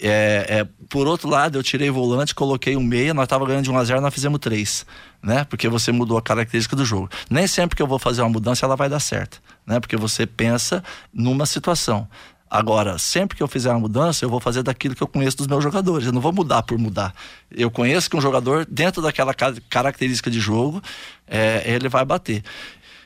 [0.00, 3.64] É, é, por outro lado, eu tirei o volante, coloquei um meia, nós estávamos ganhando
[3.64, 4.86] de 1 a 0 nós fizemos 3
[5.22, 5.44] né?
[5.44, 7.08] Porque você mudou a característica do jogo.
[7.28, 9.80] Nem sempre que eu vou fazer uma mudança ela vai dar certo, né?
[9.80, 12.08] Porque você pensa numa situação.
[12.50, 15.46] Agora, sempre que eu fizer uma mudança, eu vou fazer daquilo que eu conheço dos
[15.46, 16.06] meus jogadores.
[16.06, 17.14] Eu não vou mudar por mudar.
[17.48, 20.82] Eu conheço que um jogador, dentro daquela característica de jogo,
[21.28, 22.42] é, ele vai bater.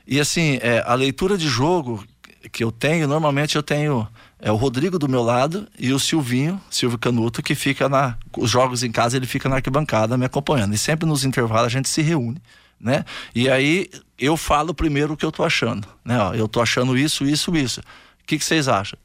[0.06, 2.02] E assim, é, a leitura de jogo
[2.50, 6.58] que eu tenho, normalmente eu tenho é, o Rodrigo do meu lado e o Silvinho,
[6.70, 8.16] Silvio Canuto, que fica na.
[8.38, 10.74] Os jogos em casa, ele fica na arquibancada me acompanhando.
[10.74, 12.40] E sempre nos intervalos a gente se reúne.
[12.80, 13.04] Né?
[13.34, 16.18] E aí eu falo primeiro o que eu tô achando, né?
[16.18, 17.80] Ó, eu tô achando isso, isso, isso.
[17.80, 18.98] O que, que vocês acham?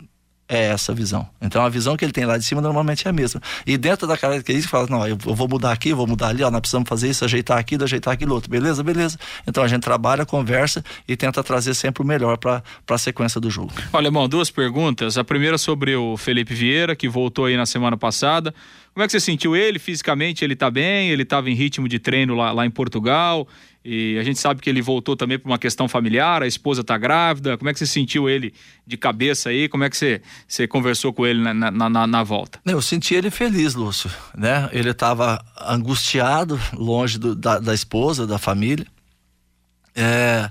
[0.49, 1.29] É essa visão.
[1.39, 3.39] Então a visão que ele tem lá de cima normalmente é a mesma.
[3.67, 6.61] E dentro da característica fala, não, eu vou mudar aqui, vou mudar ali, ó, nós
[6.61, 8.49] precisamos fazer isso, ajeitar aquilo, ajeitar aquilo outro.
[8.49, 9.19] Beleza, beleza.
[9.45, 13.49] Então a gente trabalha, conversa e tenta trazer sempre o melhor para a sequência do
[13.49, 13.71] jogo.
[13.93, 15.17] Olha, irmão, duas perguntas.
[15.17, 18.53] A primeira sobre o Felipe Vieira, que voltou aí na semana passada.
[18.93, 20.43] Como é que você sentiu ele fisicamente?
[20.43, 21.11] Ele tá bem?
[21.11, 23.47] Ele estava em ritmo de treino lá, lá em Portugal?
[23.83, 26.97] E a gente sabe que ele voltou também por uma questão familiar, a esposa está
[26.97, 27.57] grávida.
[27.57, 28.53] Como é que você sentiu ele
[28.85, 29.69] de cabeça aí?
[29.69, 32.59] Como é que você, você conversou com ele na, na, na, na volta?
[32.65, 34.11] Eu senti ele feliz, Lúcio.
[34.35, 34.69] Né?
[34.73, 38.85] Ele estava angustiado, longe do, da, da esposa, da família.
[39.95, 40.49] É,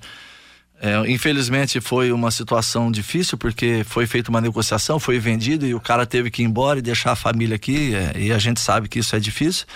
[0.81, 5.81] é, infelizmente foi uma situação difícil porque foi feita uma negociação, foi vendido e o
[5.81, 7.95] cara teve que ir embora e deixar a família aqui.
[7.95, 9.67] É, e a gente sabe que isso é difícil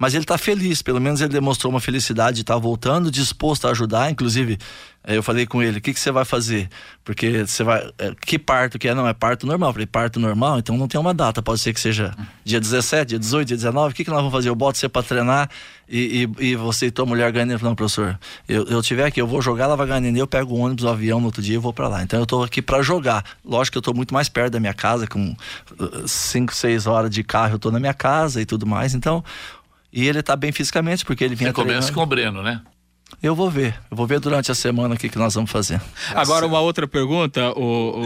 [0.00, 3.68] mas ele está feliz, pelo menos ele demonstrou uma felicidade de estar tá voltando, disposto
[3.68, 4.56] a ajudar, inclusive
[5.04, 6.70] eh, eu falei com ele, o que, que você vai fazer?
[7.04, 8.94] Porque você vai, eh, que parto que é?
[8.94, 11.74] Não, é parto normal, eu falei, parto normal, então não tem uma data, pode ser
[11.74, 14.48] que seja dia 17, dia 18, dia 19, o que, que nós vamos fazer?
[14.48, 15.50] Eu boto você para treinar
[15.86, 19.26] e, e, e, você e tua mulher ganham, não professor, eu, eu tiver aqui, eu
[19.26, 21.56] vou jogar, ela vai ganhar neném, eu pego o ônibus, o avião no outro dia
[21.56, 24.14] e vou para lá, então eu estou aqui para jogar, lógico que eu estou muito
[24.14, 25.36] mais perto da minha casa, com
[26.06, 29.22] 5, uh, 6 horas de carro eu estou na minha casa e tudo mais, então
[29.92, 32.60] e ele está bem fisicamente, porque ele vinha Você começa com o Breno, né?
[33.22, 35.80] Eu vou ver, eu vou ver durante a semana o que, que nós vamos fazer.
[36.14, 38.00] Agora, uma outra pergunta, o,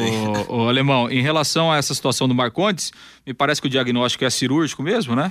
[0.48, 2.90] o, o Alemão, em relação a essa situação do Marcondes,
[3.24, 5.30] me parece que o diagnóstico é cirúrgico mesmo, né?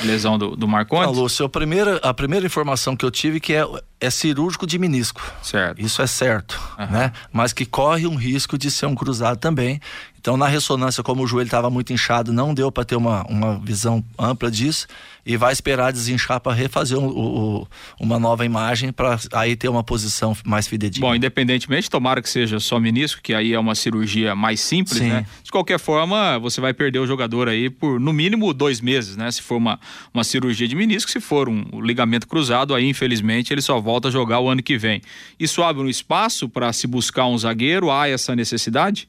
[0.00, 1.06] A lesão do, do Marcondes.
[1.06, 3.66] Não, Lúcio, a primeira, a primeira informação que eu tive que é,
[4.00, 5.20] é cirúrgico de menisco.
[5.42, 5.80] Certo.
[5.80, 6.86] Isso é certo, uhum.
[6.86, 7.12] né?
[7.32, 9.80] Mas que corre um risco de ser um cruzado também.
[10.20, 13.58] Então, na ressonância, como o joelho estava muito inchado, não deu para ter uma, uma
[13.58, 14.86] visão ampla disso
[15.24, 17.66] e vai esperar desinchar para refazer um, um,
[18.00, 21.06] uma nova imagem para aí ter uma posição mais fidedigna.
[21.06, 25.08] Bom, independentemente, tomara que seja só menisco, que aí é uma cirurgia mais simples, Sim.
[25.08, 25.26] né?
[25.42, 29.30] De qualquer forma, você vai perder o jogador aí por no mínimo dois meses, né?
[29.30, 29.78] Se for uma,
[30.14, 34.08] uma cirurgia de menisco, se for um, um ligamento cruzado, aí infelizmente ele só volta
[34.08, 35.02] a jogar o ano que vem.
[35.38, 37.90] Isso abre um espaço para se buscar um zagueiro?
[37.90, 39.06] Há essa necessidade?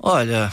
[0.00, 0.52] Olha,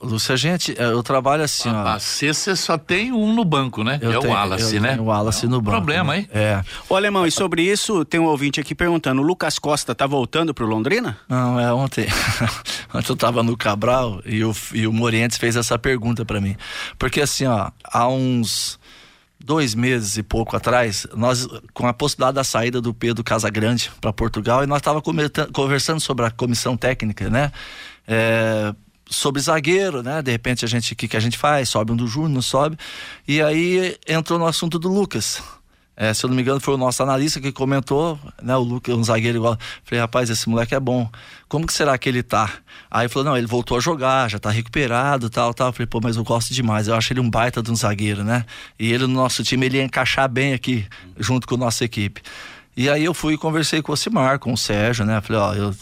[0.00, 1.86] Lúcia, a gente, é, eu trabalho assim, a, ó.
[1.88, 3.98] A você só tem um no banco, né?
[4.00, 4.96] Eu é tenho, o Wallace, né?
[4.98, 5.76] O Wallace é um no banco.
[5.76, 6.20] Problema, né?
[6.20, 6.28] hein?
[6.32, 6.62] É.
[6.88, 10.54] Ô, Alemão, e sobre isso, tem um ouvinte aqui perguntando: o Lucas Costa tá voltando
[10.54, 11.18] pro Londrina?
[11.28, 12.06] Não, é ontem.
[12.94, 16.56] ontem eu tava no Cabral e o, e o Morientes fez essa pergunta para mim.
[16.96, 18.78] Porque assim, ó, há uns
[19.40, 24.12] dois meses e pouco atrás, nós com a possibilidade da saída do Pedro Casagrande para
[24.12, 25.02] Portugal e nós estava
[25.52, 27.50] conversando sobre a comissão técnica, né?
[28.08, 28.74] É,
[29.10, 30.22] sobre zagueiro, né?
[30.22, 31.68] De repente a gente, o que, que a gente faz?
[31.68, 32.76] Sobe um do Júnior, não sobe.
[33.26, 35.42] E aí entrou no assunto do Lucas.
[36.00, 38.56] É, se eu não me engano, foi o nosso analista que comentou, né?
[38.56, 39.58] O Lucas, um zagueiro igual.
[39.82, 41.10] Falei, rapaz, esse moleque é bom.
[41.48, 42.48] Como que será que ele tá?
[42.88, 45.72] Aí falou, não, ele voltou a jogar, já tá recuperado, tal, tal.
[45.72, 46.86] Falei, pô, mas eu gosto demais.
[46.86, 48.46] Eu acho ele um baita de um zagueiro, né?
[48.78, 50.86] E ele no nosso time, ele ia encaixar bem aqui,
[51.18, 52.22] junto com a nossa equipe.
[52.78, 55.20] E aí eu fui e conversei com o Simar, com o Sérgio, né?
[55.20, 55.74] Falei, ó, eu,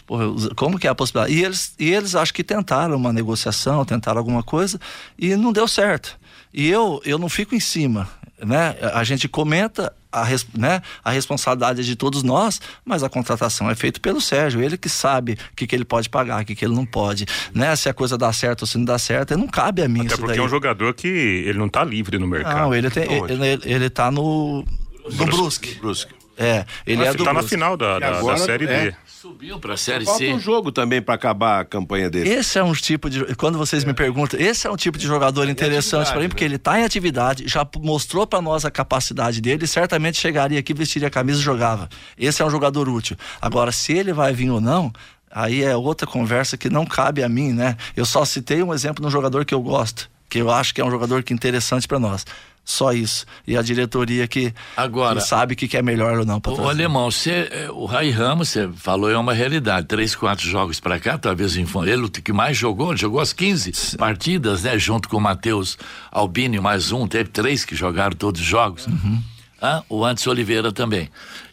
[0.56, 1.38] como que é a possibilidade?
[1.38, 4.80] E eles, e eles acho que tentaram uma negociação, tentaram alguma coisa
[5.18, 6.18] e não deu certo.
[6.54, 8.09] E eu, eu não fico em cima,
[8.42, 8.76] né?
[8.94, 10.24] A gente comenta a,
[10.56, 14.78] né, a responsabilidade é de todos nós, mas a contratação é feita pelo Sérgio, ele
[14.78, 17.76] que sabe o que, que ele pode pagar, o que, que ele não pode, né?
[17.76, 20.06] Se a coisa dá certo ou se não dá certo, não cabe a mim Até
[20.06, 20.40] isso porque daí.
[20.40, 22.59] é um jogador que ele não está livre no mercado.
[22.59, 24.64] Não, ele, tem, ele, ele, ele tá no,
[25.11, 25.74] no Brusque.
[25.74, 26.15] Brusque.
[26.38, 27.42] É, ele é do tá Brusque.
[27.42, 28.90] na final da, da, agora, da Série é.
[28.90, 28.96] D.
[29.07, 30.33] Subiu pra Série Falta C.
[30.33, 32.29] um jogo também para acabar a campanha dele.
[32.29, 33.35] Esse é um tipo de.
[33.37, 36.57] Quando vocês me perguntam, esse é um tipo de jogador interessante para mim, porque ele
[36.57, 41.09] está em atividade, já mostrou para nós a capacidade dele e certamente chegaria aqui, vestiria
[41.09, 41.88] a camisa e jogava.
[42.18, 43.16] Esse é um jogador útil.
[43.40, 44.92] Agora, se ele vai vir ou não,
[45.31, 47.77] aí é outra conversa que não cabe a mim, né?
[47.96, 50.81] Eu só citei um exemplo de um jogador que eu gosto, que eu acho que
[50.81, 52.25] é um jogador que é interessante para nós.
[52.66, 53.24] Só isso.
[53.46, 56.52] E a diretoria que, Agora, que sabe o que, que é melhor ou não para
[56.52, 59.87] O alemão, você, é, o Rai Ramos, você falou, é uma realidade.
[59.87, 63.96] Três, quatro jogos para cá, talvez ele o que mais jogou, jogou as 15 Sim.
[63.96, 64.76] partidas, né?
[64.76, 65.79] Junto com o Matheus
[66.11, 68.88] Albini, mais um, teve três que jogaram todos os jogos.
[68.88, 69.22] Uhum.
[69.62, 71.09] Ah, o Antes Oliveira também.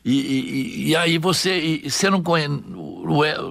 [0.05, 2.61] E, e, e aí você, e, você não conhece,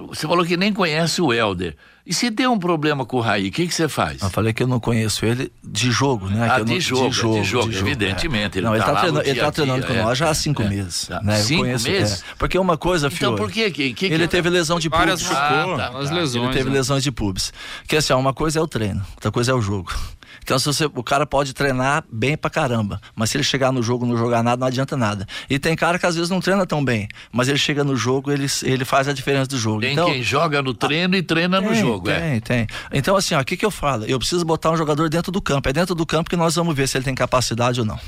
[0.07, 1.75] você falou que nem conhece o Helder.
[2.05, 4.21] E se tem um problema com o Raí, o que que você faz?
[4.21, 6.49] Eu falei que eu não conheço ele de jogo, né?
[6.51, 8.57] Ah, que de, não, jogo, de jogo, de jogo, de jogo evidentemente.
[8.57, 8.59] É.
[8.59, 10.33] Ele não, ele tá, tá, treinando, ele tá dia treinando com é, nós já há
[10.33, 11.07] cinco é, meses.
[11.07, 11.21] Tá.
[11.21, 11.37] Né?
[11.37, 12.21] Cinco conheço, meses?
[12.21, 12.25] É.
[12.37, 13.71] Porque uma coisa, Fio, Então por quê?
[13.71, 14.27] Que, que, ele que...
[14.27, 15.31] teve lesão de pubis.
[15.31, 16.15] ah, tá, as tá.
[16.15, 16.43] lesões.
[16.43, 16.75] Ele teve né?
[16.75, 17.53] lesões de pubis.
[17.87, 19.93] Que assim, ó, uma coisa é o treino, outra coisa é o jogo.
[20.43, 23.81] Então se você, o cara pode treinar bem pra caramba, mas se ele chegar no
[23.81, 25.25] jogo não jogar nada, não adianta nada.
[25.49, 28.31] E tem cara que às vezes não treina tão bem, mas ele chega no jogo,
[28.31, 29.81] ele, ele faz a diferença do jogo.
[29.81, 32.39] Tem então, quem joga no treino e treina no tem, jogo, tem, é.
[32.39, 34.05] Tem, Então assim, ó, o que que eu falo?
[34.05, 35.69] Eu preciso botar um jogador dentro do campo.
[35.69, 37.99] É dentro do campo que nós vamos ver se ele tem capacidade ou não.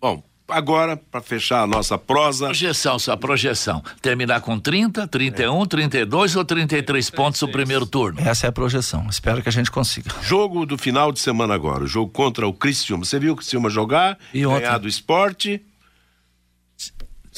[0.00, 2.46] Bom, agora, para fechar a nossa prosa.
[2.46, 3.82] Projeção, sua projeção.
[4.00, 8.20] Terminar com 30, 31, 32 ou 33 pontos o primeiro turno?
[8.20, 9.06] Essa é a projeção.
[9.08, 10.10] Espero que a gente consiga.
[10.22, 13.04] Jogo do final de semana agora, o jogo contra o Criciúma.
[13.04, 14.62] Você viu o Criciúma jogar, E ontem?
[14.62, 15.62] ganhar do esporte.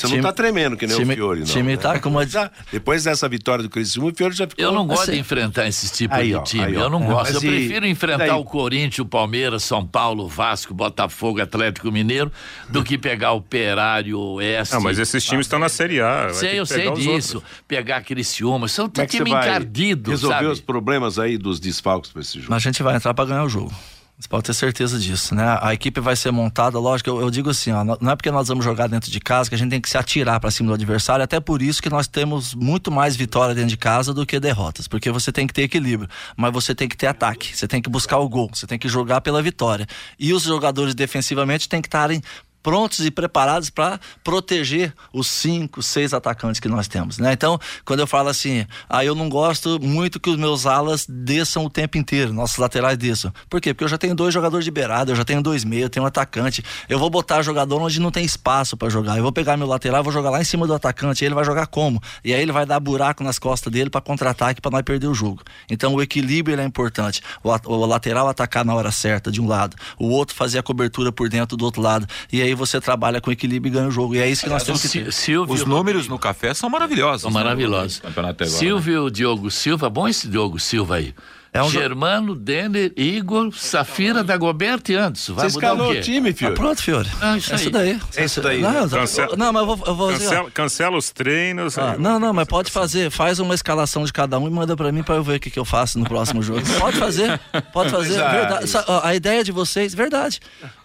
[0.00, 1.46] Você não Time- tá tremendo que nem time- o Fiore, não.
[1.46, 1.76] time né?
[1.76, 4.64] tá com uma- Já- Depois dessa vitória do Criciúma, o Fiore já ficou...
[4.64, 6.64] Eu não gosto Assim- de enfrentar esses tipos Aí, de ó, time.
[6.64, 7.34] aí, eu não É, gosto.
[7.34, 8.30] mas Eu e- prefiro enfrentar daí?
[8.30, 12.32] o Corinthians, o Palmeiras, São Paulo, Vasco, Botafogo, Atlético Mineiro,
[12.68, 14.74] do que pegar o Operário, o Oeste.
[14.76, 16.30] Ah, mas esses times estão na Série A.
[16.32, 17.36] Sei, eu sei disso.
[17.38, 17.52] outros.
[17.68, 18.68] Pegar Criciúma.
[18.68, 20.46] São Como é time encardido, resolver sabe?
[20.48, 22.46] os problemas aí dos desfalques para esse jogo?
[22.50, 23.72] Mas a gente vai entrar para ganhar o jogo.
[24.20, 25.58] Você pode ter certeza disso, né?
[25.62, 28.48] A equipe vai ser montada, lógico, eu, eu digo assim, ó, não é porque nós
[28.48, 30.74] vamos jogar dentro de casa que a gente tem que se atirar para cima do
[30.74, 34.38] adversário, até por isso que nós temos muito mais vitória dentro de casa do que
[34.38, 36.06] derrotas, porque você tem que ter equilíbrio,
[36.36, 38.90] mas você tem que ter ataque, você tem que buscar o gol, você tem que
[38.90, 39.86] jogar pela vitória.
[40.18, 42.20] E os jogadores defensivamente têm que estarem
[42.62, 47.32] prontos e preparados para proteger os cinco, seis atacantes que nós temos, né?
[47.32, 51.64] Então, quando eu falo assim, ah, eu não gosto muito que os meus alas desçam
[51.64, 53.32] o tempo inteiro, nossos laterais desçam.
[53.48, 53.72] Por quê?
[53.72, 56.04] Porque eu já tenho dois jogadores de beirada, eu já tenho dois meios, eu tenho
[56.04, 56.62] um atacante.
[56.88, 59.16] Eu vou botar jogador onde não tem espaço para jogar.
[59.16, 61.44] Eu vou pegar meu lateral, vou jogar lá em cima do atacante, e ele vai
[61.44, 62.00] jogar como?
[62.24, 65.14] E aí ele vai dar buraco nas costas dele para contra-ataque para nós perder o
[65.14, 65.42] jogo.
[65.68, 67.22] Então, o equilíbrio é importante.
[67.42, 71.10] O, o lateral atacar na hora certa de um lado, o outro fazer a cobertura
[71.12, 72.06] por dentro do outro lado.
[72.32, 74.14] E aí você trabalha com equilíbrio e ganha o jogo.
[74.14, 75.12] E é isso que nós temos que ter.
[75.12, 77.22] Silvio, Os números no café são maravilhosos.
[77.22, 77.98] São maravilhosos.
[77.98, 78.58] No Campeonato agora, né?
[78.58, 81.14] Silvio Diogo Silva, bom esse Diogo Silva aí.
[81.52, 85.34] É um jo- Germano, Denner, Igor, Safira, Dagoberto e Anderson.
[85.34, 86.00] Vai Você mudar escalou o o quê?
[86.00, 86.54] time, Ah, Fiore?
[86.54, 87.08] pronto, Fiore.
[87.20, 87.72] Ah, isso é isso aí.
[87.72, 88.00] daí.
[88.16, 88.80] É isso daí, Não, né?
[88.84, 90.08] eu- Cancela- não, mas eu vou, eu vou.
[90.12, 91.76] Cancela, cancela os treinos.
[91.76, 93.10] Ah, aí- não, não, mas pode fazer.
[93.10, 95.50] Faz uma escalação de cada um e manda pra mim pra eu ver o que,
[95.50, 96.60] que eu faço no próximo jogo.
[96.78, 97.40] Pode fazer,
[97.72, 98.22] pode fazer.
[98.22, 98.72] Ah, verdade.
[99.02, 100.38] A ideia de vocês, verdade.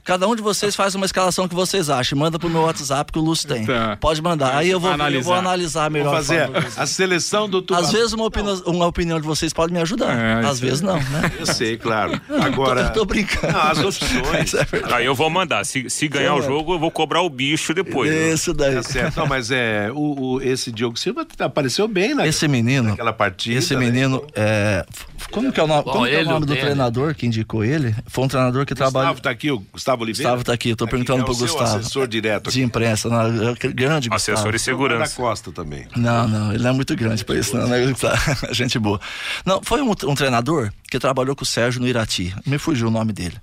[0.06, 2.18] Cada um de vocês faz uma escalação que vocês acham.
[2.18, 3.66] Manda pro meu WhatsApp que o Lúcio tem.
[3.66, 3.98] Tá.
[4.00, 4.56] Pode mandar.
[4.56, 5.38] Aí eu vou, eu vou Analisar.
[5.40, 6.06] analisar melhor.
[6.10, 7.88] Vou fazer a seleção do Tubarão.
[7.88, 10.16] Às vezes uma opinião, uma opinião de vocês pode me ajudar.
[10.16, 11.32] É, Às isso vezes não, né?
[11.40, 12.22] Eu sei, claro.
[12.40, 13.52] Agora, Eu tô brincando.
[13.52, 14.54] Não, as opções.
[14.56, 14.94] É.
[14.94, 15.66] Aí eu vou mandar.
[15.66, 18.12] Se, se ganhar o jogo, eu vou cobrar o bicho depois.
[18.12, 18.30] né?
[18.34, 18.76] Isso daí.
[18.76, 19.18] Tá certo.
[19.18, 23.58] Não, mas é, o, o- esse Diogo Silva apareceu bem na, Esse menino, naquela partida.
[23.58, 23.80] esse né?
[23.80, 27.16] menino, é, f- como que é o nome, Bom, é o nome o do treinador
[27.16, 27.96] que indicou ele?
[28.08, 29.08] Foi um treinador que trabalha.
[29.08, 30.30] Gustavo tá aqui, o Gustavo Oliveira.
[30.30, 31.78] Gustavo tá aqui, eu tô Aqui, perguntando é o pro seu Gustavo.
[31.78, 32.62] assessor direto De aqui.
[32.62, 34.38] imprensa, não, é grande Gustavo.
[34.38, 35.16] Assessor e Da segurança.
[35.16, 35.88] Costa também.
[35.96, 37.86] Não, não, ele não é muito grande pra isso, não, né?
[37.88, 38.18] Gustavo?
[38.54, 39.00] Gente boa.
[39.46, 42.34] Não, foi um, um treinador que trabalhou com o Sérgio no Irati.
[42.46, 43.36] Me fugiu o nome dele.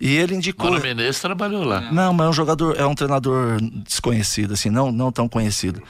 [0.00, 0.70] E ele indicou.
[0.70, 1.80] Mano Menezes trabalhou lá.
[1.92, 5.82] Não, mas é um jogador, é um treinador desconhecido, assim, não, não tão conhecido.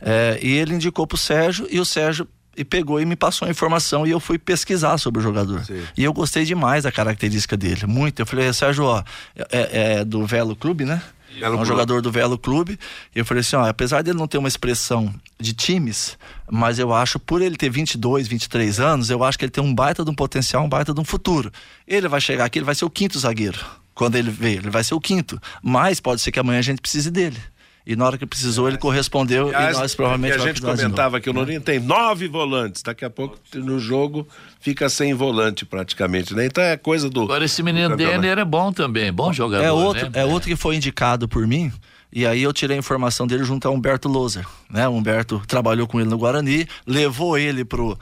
[0.00, 3.50] É, e ele indicou pro Sérgio e o Sérgio e pegou e me passou a
[3.50, 5.64] informação e eu fui pesquisar sobre o jogador.
[5.64, 5.82] Sim.
[5.96, 8.20] E eu gostei demais da característica dele, muito.
[8.20, 9.02] Eu falei, Sérgio, ó,
[9.50, 11.02] é, é do Velo Clube, né?
[11.40, 11.66] É um Clube.
[11.66, 12.78] jogador do Velo Clube.
[13.14, 16.16] E eu falei assim, ó, apesar dele não ter uma expressão de times,
[16.50, 19.74] mas eu acho, por ele ter 22, 23 anos, eu acho que ele tem um
[19.74, 21.52] baita de um potencial, um baita de um futuro.
[21.86, 23.58] Ele vai chegar aqui, ele vai ser o quinto zagueiro.
[23.94, 25.40] Quando ele veio, ele vai ser o quinto.
[25.62, 27.38] Mas pode ser que amanhã a gente precise dele.
[27.86, 31.20] E na hora que precisou, ele correspondeu Aliás, e nós provavelmente que a gente comentava
[31.20, 32.82] que o Lourinho tem nove volantes.
[32.82, 34.26] Daqui a pouco no jogo
[34.58, 36.46] fica sem volante praticamente, né?
[36.46, 37.22] Então é coisa do.
[37.22, 37.94] Agora esse menino.
[37.94, 40.20] Denner é bom também, bom jogador, É outro, né?
[40.20, 41.70] é outro que foi indicado por mim.
[42.10, 44.88] E aí eu tirei a informação dele junto a Humberto Loser, né?
[44.88, 47.98] O Humberto trabalhou com ele no Guarani, levou ele pro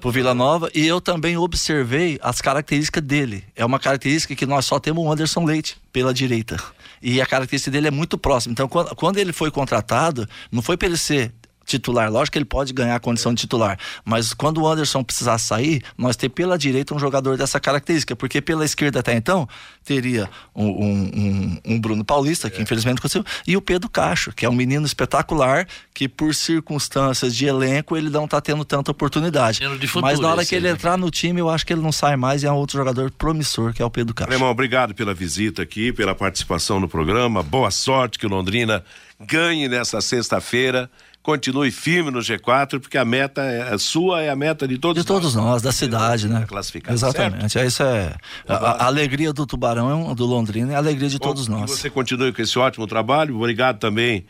[0.00, 3.42] pro Vila Nova e eu também observei as características dele.
[3.56, 6.56] É uma característica que nós só temos o Anderson Leite pela direita.
[7.02, 8.52] E a característica dele é muito próxima.
[8.52, 11.32] Então, quando, ele foi contratado, não foi para ele ser
[11.66, 12.10] titular.
[12.10, 13.78] Lógico que ele pode ganhar a condição de titular.
[14.04, 18.16] Mas quando o Anderson precisar sair, nós ter pela direita um jogador dessa característica.
[18.16, 19.48] Porque pela esquerda até então,
[19.84, 24.48] teria um, um- um- Bruno Paulista, que infelizmente aconteceu, e o Pedro Cacho, que é
[24.48, 29.60] um menino espetacular, que por circunstâncias de elenco, ele não tá tendo tanta oportunidade.
[29.86, 30.72] Futuro Mas na hora que ele né?
[30.74, 33.10] entrar no time, eu acho que ele não sai mais e é um outro jogador
[33.10, 34.30] promissor, que é o Pedro Cacho.
[34.30, 37.42] Alemão, obrigado pela visita aqui, pela participação no programa.
[37.42, 38.84] Boa sorte que o Londrina
[39.20, 40.90] ganhe nessa sexta-feira.
[41.26, 45.02] Continue firme no G4, porque a meta é a sua, é a meta de todos
[45.02, 46.44] De todos nós, da cidade, né?
[46.46, 47.58] Classificado, Exatamente.
[47.58, 48.14] É isso é.
[48.46, 51.72] A, a alegria do Tubarão, é do Londrina, é a alegria de todos Bom, nós.
[51.72, 53.34] Que você continue com esse ótimo trabalho.
[53.36, 54.24] Obrigado também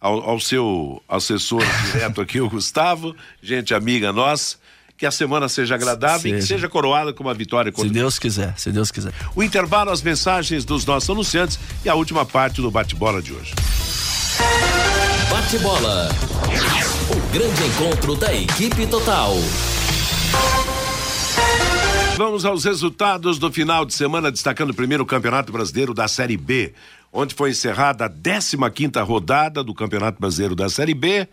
[0.00, 4.56] ao, ao seu assessor direto aqui, o Gustavo, gente amiga nossa.
[4.96, 6.54] que a semana seja agradável e que Seja.
[6.54, 9.12] seja coroada com uma vitória Se contra Deus quiser, se Deus quiser.
[9.34, 13.52] o intervalo, as mensagens dos nossos anunciantes e a última parte do bate-bola de hoje.
[15.46, 16.08] Bate-bola.
[17.08, 19.32] O grande encontro da equipe total.
[22.16, 26.74] Vamos aos resultados do final de semana, destacando primeiro o Campeonato Brasileiro da Série B,
[27.12, 31.28] onde foi encerrada a 15 quinta rodada do Campeonato Brasileiro da Série B.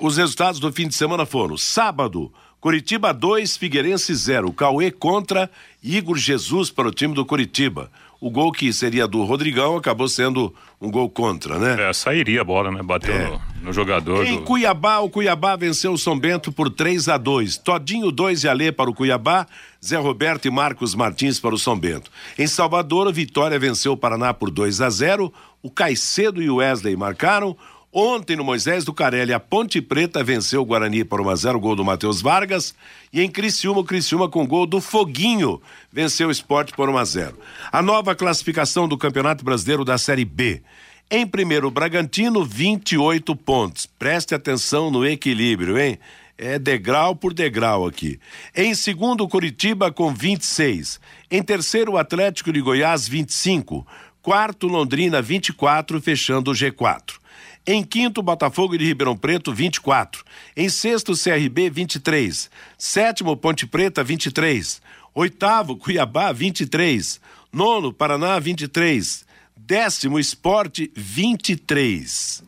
[0.00, 4.50] Os resultados do fim de semana foram: sábado, Curitiba 2, Figueirense 0.
[4.54, 5.50] Cauê contra
[5.82, 7.90] Igor Jesus para o time do Curitiba.
[8.24, 11.88] O gol que seria do Rodrigão acabou sendo um gol contra, né?
[11.90, 12.80] É, sairia a bola, né?
[12.80, 13.28] Bateu É.
[13.28, 14.24] no, no jogador.
[14.24, 18.44] Em do- Cuiabá, o Cuiabá venceu o São Bento por 3 a 2 Todinho 2
[18.44, 19.44] e Alê para o Cuiabá,
[19.84, 22.12] Zé Roberto e Marcos Martins para o São Bento.
[22.38, 26.56] Em Salvador, o Vitória venceu o Paraná por 2 a 0 O Caicedo e o
[26.56, 27.56] Wesley marcaram.
[27.94, 31.60] Ontem, no Moisés do Carelli, a Ponte Preta venceu o Guarani por 1 a 0
[31.60, 32.74] gol do Matheus Vargas.
[33.12, 35.60] E em Criciúma, o Criciúma com gol do Foguinho
[35.92, 37.38] venceu o Esporte por 1 a 0
[37.70, 40.62] A nova classificação do Campeonato Brasileiro da Série B.
[41.10, 43.84] Em primeiro, o Bragantino, 28 pontos.
[43.84, 45.98] Preste atenção no equilíbrio, hein?
[46.38, 48.18] É degrau por degrau aqui.
[48.56, 50.98] Em segundo, o Curitiba com 26.
[51.30, 53.86] Em terceiro, o Atlético de Goiás, 25.
[54.22, 57.20] Quarto, Londrina, 24, fechando o G4.
[57.64, 60.24] Em quinto, Botafogo de Ribeirão Preto, 24.
[60.56, 62.50] Em sexto, CRB, 23.
[62.76, 64.82] Sétimo, Ponte Preta, 23.
[65.14, 67.20] Oitavo, Cuiabá, 23.
[67.52, 69.24] Nono, Paraná, 23.
[69.56, 72.42] Décimo, Esporte, 23.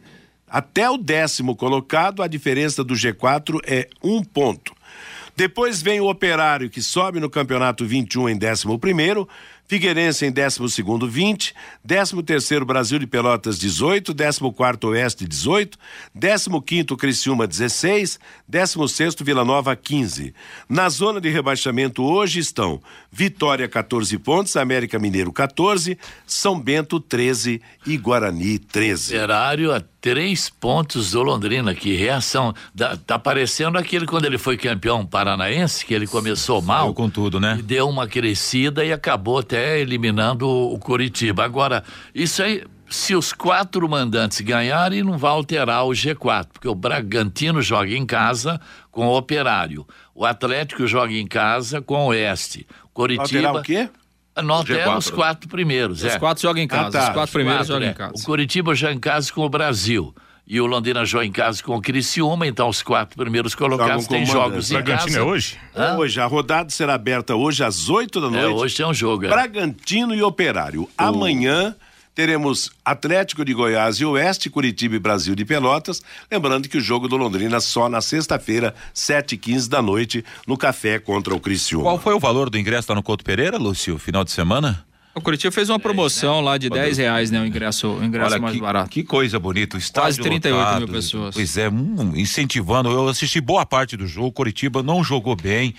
[0.48, 4.74] Até o décimo colocado, a diferença do G4 é um ponto.
[5.36, 8.64] Depois vem o Operário, que sobe no campeonato 21 em 11.
[9.66, 11.54] Figueirense em 12, 20.
[11.86, 14.14] 13 Brasil de Pelotas, 18.
[14.14, 15.78] 14 Oeste, 18.
[16.14, 18.18] 15 Criciúma, 16.
[18.46, 20.34] 16 Vila Nova, 15.
[20.68, 24.56] Na zona de rebaixamento hoje estão Vitória, 14 pontos.
[24.56, 25.96] América Mineiro, 14.
[26.26, 27.60] São Bento, 13.
[27.86, 29.14] E Guarani, 13.
[29.16, 32.54] Operário a três pontos do Londrina, que reação.
[32.74, 36.82] Dá- tá parecendo aquele quando ele foi campeão paranaense, que ele começou mal.
[36.84, 37.56] Saiu com tudo, né?
[37.58, 41.44] E deu uma crescida e acabou até eliminando o, Curitiba.
[41.44, 41.82] Agora,
[42.14, 47.60] isso aí, se os quatro mandantes ganharem, não vai alterar o G4, porque o Bragantino
[47.62, 49.86] joga em casa com o Operário.
[50.14, 52.66] O Atlético joga em casa com o Oeste.
[52.92, 53.48] Curitiba.
[53.48, 53.88] Alterar o quê?
[54.42, 54.98] Não altera G4.
[54.98, 56.02] os quatro primeiros.
[56.02, 56.18] Os é.
[56.18, 56.88] quatro jogam em casa.
[56.88, 57.08] Ah, tá.
[57.08, 57.90] Os quatro primeiros Quatro, jogam é.
[57.90, 58.12] em casa.
[58.16, 60.14] O Curitiba joga em casa com o Brasil.
[60.46, 64.26] E o Londrina joga em casa com o Criciúma, então os quatro primeiros colocados têm
[64.26, 65.18] jogos em Bragantino casa.
[65.18, 65.58] é hoje?
[65.98, 68.54] Hoje, a rodada será aberta hoje às 8 da É, noite.
[68.62, 69.24] hoje tem um jogo.
[69.24, 69.28] é.
[69.28, 70.86] Bragantino e Operário.
[70.98, 71.74] Amanhã
[72.14, 76.02] teremos Atlético de Goiás e Oeste, Curitiba e Brasil de Pelotas.
[76.30, 81.34] Lembrando que o jogo do Londrina só na sexta-feira, 7h15 da noite, no café contra
[81.34, 81.84] o Criciúma.
[81.84, 84.84] Qual foi o valor do ingresso lá no Couto Pereira, Lúcio, final de semana?
[85.14, 87.40] O Curitiba fez uma promoção lá de 10 reais, né?
[87.40, 88.90] O ingresso, o ingresso mais que, barato.
[88.90, 89.76] que coisa bonita.
[89.76, 90.92] O estádio 38 mil lotado.
[90.92, 91.34] pessoas.
[91.34, 92.90] Pois é, hum, incentivando.
[92.90, 94.32] Eu assisti boa parte do jogo.
[94.32, 95.74] Curitiba não jogou bem.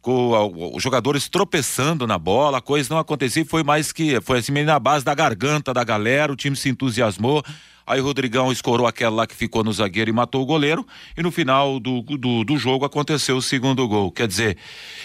[0.00, 3.44] Com os jogadores tropeçando na bola, a coisa não acontecia.
[3.44, 4.20] Foi mais que.
[4.20, 6.32] Foi assim, meio na base da garganta da galera.
[6.32, 7.42] O time se entusiasmou.
[7.88, 10.86] Aí o Rodrigão escorou aquela lá que ficou no zagueiro e matou o goleiro.
[11.16, 14.12] E no final do, do, do jogo aconteceu o segundo gol.
[14.12, 14.58] Quer dizer,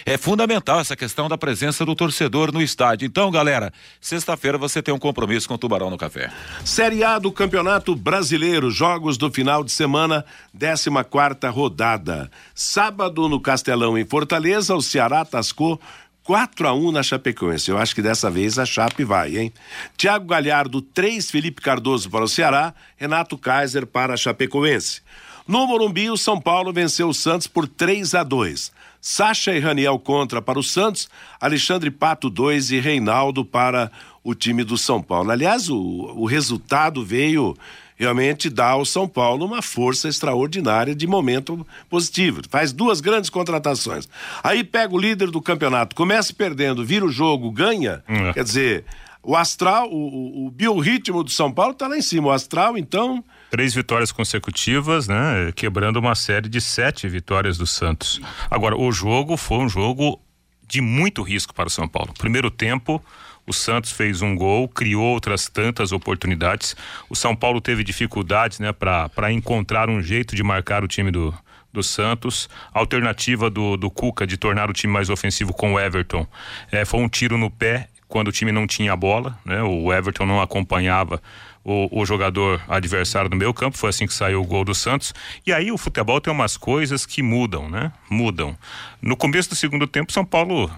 [0.06, 3.06] é fundamental essa questão da presença do torcedor no estádio.
[3.06, 3.72] Então, galera,
[4.02, 6.30] sexta-feira você tem um compromisso com o Tubarão no Café.
[6.66, 12.30] Série A do Campeonato Brasileiro, jogos do final de semana, 14 quarta rodada.
[12.54, 15.80] Sábado no Castelão em Fortaleza, o Ceará tascou
[16.24, 17.70] 4 a 1 na Chapecoense.
[17.70, 19.54] Eu acho que dessa vez a Chape vai, hein?
[19.98, 25.02] Thiago Galhardo 3, Felipe Cardoso para o Ceará, Renato Kaiser para a Chapecoense.
[25.46, 28.72] No Morumbi, o São Paulo venceu o Santos por 3 a 2.
[29.02, 31.10] Sacha e Raniel contra para o Santos,
[31.42, 33.92] Alexandre Pato 2 e Reinaldo para
[34.24, 35.30] o time do São Paulo.
[35.30, 37.58] Aliás, o, o resultado veio
[37.96, 42.42] realmente dar ao São Paulo uma força extraordinária de momento positivo.
[42.50, 44.08] Faz duas grandes contratações.
[44.44, 48.04] Aí pega o líder do campeonato, começa perdendo, vira o jogo, ganha.
[48.08, 48.34] É.
[48.34, 48.86] Quer dizer,
[49.22, 52.28] o astral, o, o, o biorritmo do São Paulo está lá em cima.
[52.28, 53.24] O astral, então,
[53.54, 55.52] Três vitórias consecutivas, né?
[55.56, 58.20] Quebrando uma série de sete vitórias do Santos.
[58.50, 60.20] Agora, o jogo foi um jogo
[60.68, 62.16] de muito risco para o São Paulo.
[62.18, 63.00] Primeiro tempo,
[63.46, 66.76] o Santos fez um gol, criou outras tantas oportunidades.
[67.10, 71.34] O São Paulo teve dificuldades, né, para encontrar um jeito de marcar o time do,
[71.72, 72.50] do Santos.
[72.74, 76.26] A alternativa do, do Cuca de tornar o time mais ofensivo com o Everton
[76.72, 79.64] eh, foi um tiro no pé quando o time não tinha bola, né?
[79.64, 81.20] O Everton não acompanhava
[81.64, 85.16] o, o, jogador adversário no meio campo, foi assim que saiu o gol do Santos.
[85.48, 87.92] E aí o futebol tem umas coisas que mudam, né?
[88.10, 88.56] Mudam.
[89.02, 90.70] No começo do segundo tempo, São Paulo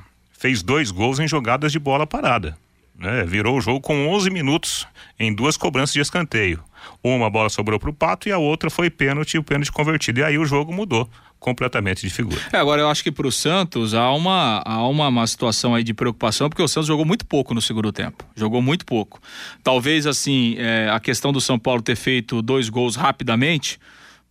[0.46, 2.56] fez dois gols em jogadas de bola parada.
[2.96, 3.24] Né?
[3.26, 4.86] Virou o jogo com 11 minutos
[5.20, 6.64] em duas cobranças de escanteio.
[7.04, 10.20] Uma bola sobrou para o Pato e a outra foi pênalti o pênalti convertido.
[10.20, 12.40] E aí o jogo mudou completamente de figura.
[12.54, 15.84] É, agora eu acho que para o Santos há uma, há uma, uma situação aí
[15.84, 18.24] de preocupação, porque o Santos jogou muito pouco no segundo tempo.
[18.36, 19.20] Jogou muito pouco.
[19.64, 23.80] Talvez assim, é, a questão do São Paulo ter feito dois gols rapidamente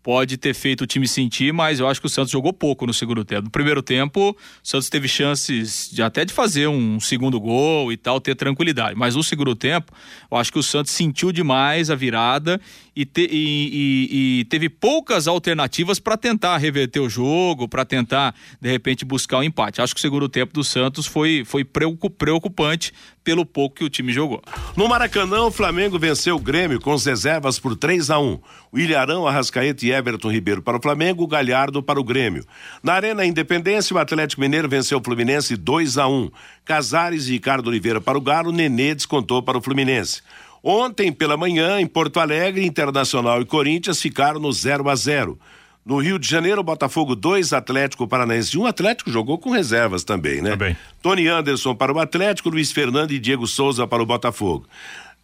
[0.05, 2.92] pode ter feito o time sentir, mas eu acho que o Santos jogou pouco no
[2.92, 3.44] segundo tempo.
[3.44, 7.96] No primeiro tempo, o Santos teve chances de até de fazer um segundo gol e
[7.96, 8.94] tal, ter tranquilidade.
[8.94, 9.90] Mas no segundo tempo,
[10.30, 12.61] eu acho que o Santos sentiu demais a virada
[12.94, 18.34] e, te, e, e, e teve poucas alternativas para tentar reverter o jogo, para tentar,
[18.61, 19.80] de repente, buscar o um empate.
[19.80, 22.92] Acho que o segundo tempo do Santos foi, foi preocupante
[23.25, 24.43] pelo pouco que o time jogou.
[24.77, 28.39] No Maracanã, o Flamengo venceu o Grêmio com as reservas por 3 a 1
[28.70, 32.45] O Ilharão, Arrascaeta e Everton Ribeiro para o Flamengo, o Galhardo para o Grêmio.
[32.83, 36.31] Na Arena Independência, o Atlético Mineiro venceu o Fluminense 2 a 1
[36.64, 40.22] Casares e Ricardo Oliveira para o Galo, Nenê descontou para o Fluminense.
[40.62, 45.39] Ontem pela manhã, em Porto Alegre, Internacional e Corinthians ficaram no 0 a 0.
[45.85, 48.62] No Rio de Janeiro, Botafogo 2, Atlético Paranaense 1.
[48.62, 50.51] Um Atlético jogou com reservas também, né?
[50.51, 50.76] Também.
[51.03, 54.66] Tony Anderson para o Atlético, Luiz Fernando e Diego Souza para o Botafogo.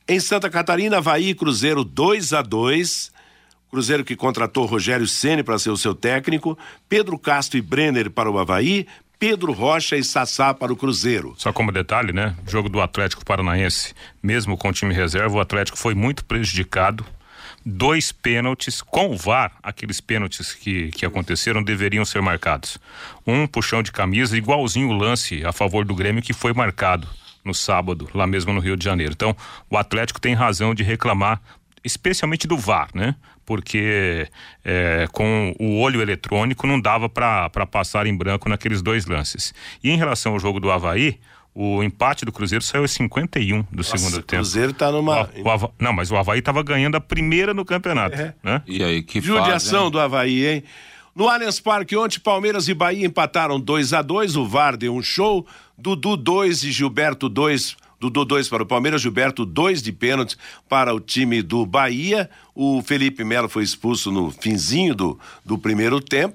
[0.07, 3.13] Em Santa Catarina, Havaí Cruzeiro 2 a 2
[3.71, 6.59] Cruzeiro que contratou Rogério Ceni para ser o seu técnico,
[6.89, 8.87] Pedro Castro e Brenner para o Havaí,
[9.17, 11.35] Pedro Rocha e Sassá para o Cruzeiro.
[11.37, 12.35] Só como detalhe, né?
[12.49, 17.05] Jogo do Atlético Paranaense, mesmo com o time reserva, o Atlético foi muito prejudicado.
[17.65, 22.79] Dois pênaltis com o VAR, aqueles pênaltis que, que aconteceram deveriam ser marcados.
[23.27, 27.07] Um puxão de camisa, igualzinho o lance a favor do Grêmio que foi marcado
[27.45, 29.13] no sábado, lá mesmo no Rio de Janeiro.
[29.13, 29.37] Então,
[29.69, 31.41] o Atlético tem razão de reclamar
[31.85, 33.15] especialmente do VAR, né?
[33.45, 34.29] Porque
[34.65, 39.53] é, com o olho eletrônico não dava para passar em branco naqueles dois lances.
[39.83, 41.19] E em relação ao jogo do Havaí,
[41.55, 44.43] o empate do Cruzeiro saiu em 51 do Nossa, segundo tempo.
[44.43, 45.29] O Cruzeiro tá numa.
[45.37, 45.71] O, o Hava...
[45.79, 48.17] Não, mas o Havaí estava ganhando a primeira no campeonato.
[48.17, 48.35] É.
[48.43, 48.63] Né?
[48.67, 50.65] E aí, que Judiação fase, do Havaí, hein?
[51.15, 55.03] No Allianz Parque, ontem, Palmeiras e Bahia empataram 2 a 2 O VAR deu um
[55.03, 55.47] show.
[55.77, 60.35] Dudu 2 e Gilberto 2 Dudu 2 para o Palmeiras, Gilberto 2 de pênalti
[60.67, 62.31] para o time do Bahia.
[62.55, 66.35] O Felipe Melo foi expulso no finzinho do, do primeiro tempo,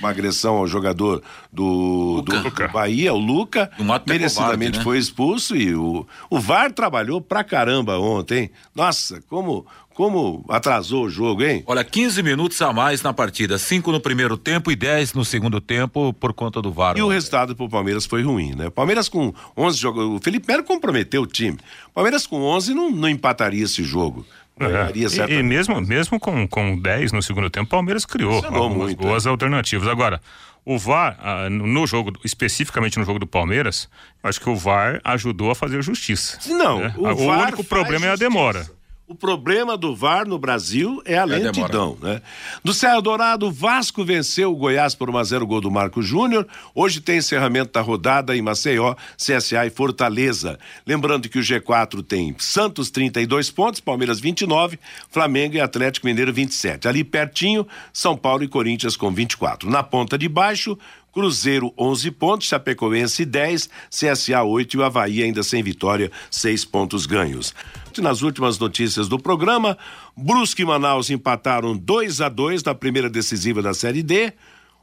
[0.00, 1.22] uma agressão ao jogador
[1.52, 3.70] do, do, do Bahia, o Luca,
[4.06, 4.84] merecidamente né?
[4.84, 8.50] foi expulso e o, o VAR trabalhou pra caramba ontem.
[8.74, 9.66] Nossa, como
[10.00, 11.62] como atrasou o jogo, hein?
[11.66, 15.60] Olha, 15 minutos a mais na partida, 5 no primeiro tempo e 10 no segundo
[15.60, 16.96] tempo por conta do VAR.
[16.96, 18.70] E o resultado pro Palmeiras foi ruim, né?
[18.70, 21.58] Palmeiras com 11 jogadores, o Felipe Melo comprometeu o time.
[21.92, 24.24] Palmeiras com 11 não, não empataria esse jogo.
[24.60, 25.32] É.
[25.32, 29.02] E, e, mesmo, mesmo com, com 10 no segundo tempo, o Palmeiras criou algumas muito,
[29.02, 29.28] boas é.
[29.28, 29.88] alternativas.
[29.88, 30.20] Agora,
[30.64, 33.88] o VAR, ah, no jogo, especificamente no jogo do Palmeiras,
[34.22, 36.38] acho que o VAR ajudou a fazer justiça.
[36.46, 36.94] Não, né?
[36.96, 38.66] o, o único problema é a demora.
[39.10, 42.22] O problema do VAR no Brasil é a é lentidão, né?
[42.62, 46.00] Do Serra Dourado, o Vasco venceu o Goiás por 1 a 0 gol do Marco
[46.00, 46.46] Júnior.
[46.72, 50.60] Hoje tem encerramento da rodada em Maceió, CSA e Fortaleza.
[50.86, 54.78] Lembrando que o G4 tem Santos 32 pontos, Palmeiras 29,
[55.10, 56.86] Flamengo e Atlético Mineiro 27.
[56.86, 59.68] Ali pertinho, São Paulo e Corinthians com 24.
[59.68, 60.78] Na ponta de baixo,
[61.12, 67.06] Cruzeiro 11 pontos, Chapecoense 10, CSA 8 e o Havaí ainda sem vitória, 6 pontos
[67.06, 67.54] ganhos.
[67.98, 69.76] Nas últimas notícias do programa,
[70.16, 74.32] Brusque e Manaus empataram 2 a 2 na primeira decisiva da Série D.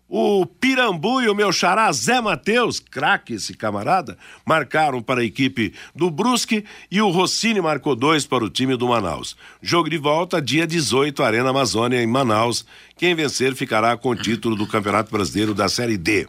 [0.10, 5.74] O Pirambu e o meu xará Zé Matheus, craque esse camarada, marcaram para a equipe
[5.94, 9.36] do Brusque e o Rossini marcou dois para o time do Manaus.
[9.62, 12.66] Jogo de volta, dia 18, Arena Amazônia, em Manaus.
[12.96, 16.28] Quem vencer ficará com o título do Campeonato Brasileiro da Série D.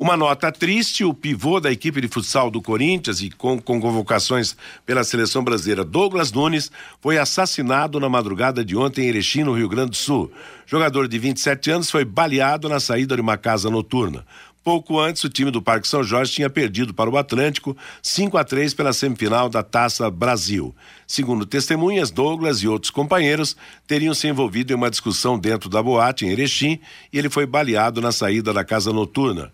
[0.00, 4.56] Uma nota triste: o pivô da equipe de futsal do Corinthians e com, com convocações
[4.86, 6.70] pela seleção brasileira, Douglas Nunes,
[7.00, 10.30] foi assassinado na madrugada de ontem em Erechim, no Rio Grande do Sul.
[10.66, 14.24] Jogador de 27 anos foi baleado na saída de uma casa noturna.
[14.62, 18.44] Pouco antes, o time do Parque São Jorge tinha perdido para o Atlântico 5 a
[18.44, 20.72] 3 pela semifinal da Taça Brasil.
[21.08, 26.24] Segundo testemunhas, Douglas e outros companheiros teriam se envolvido em uma discussão dentro da boate
[26.24, 26.78] em Erechim
[27.12, 29.50] e ele foi baleado na saída da casa noturna.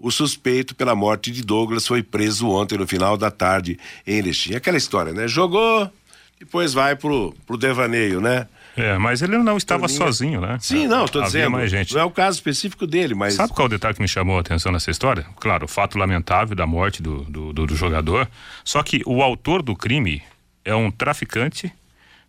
[0.00, 4.54] O suspeito pela morte de Douglas foi preso ontem no final da tarde em Erechim.
[4.54, 5.28] Aquela história, né?
[5.28, 5.90] Jogou,
[6.38, 8.46] depois vai pro, pro devaneio, né?
[8.76, 10.56] É, mas ele não estava sozinho, né?
[10.60, 11.50] Sim, não, tô Havia dizendo.
[11.50, 11.92] mais gente.
[11.92, 13.34] Não é o caso específico dele, mas.
[13.34, 15.26] Sabe qual é o detalhe que me chamou a atenção nessa história?
[15.38, 18.26] Claro, o fato lamentável da morte do, do, do- do jogador.
[18.64, 20.22] Só que o autor do crime
[20.64, 21.70] é um traficante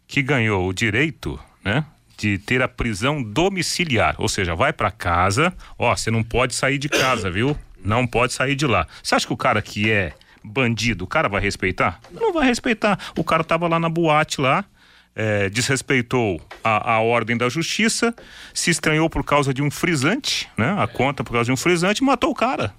[0.08, 1.86] que ganhou o direito, né?
[2.22, 4.16] De ter a prisão domiciliar.
[4.20, 7.58] Ou seja, vai pra casa, ó, você não pode sair de casa, viu?
[7.84, 8.86] Não pode sair de lá.
[9.02, 10.14] Você acha que o cara que é
[10.44, 12.00] bandido, o cara vai respeitar?
[12.12, 13.00] Não vai respeitar.
[13.18, 14.64] O cara tava lá na boate lá,
[15.16, 18.14] é, desrespeitou a, a ordem da justiça,
[18.54, 20.76] se estranhou por causa de um frisante, né?
[20.78, 22.72] A conta por causa de um frisante matou o cara.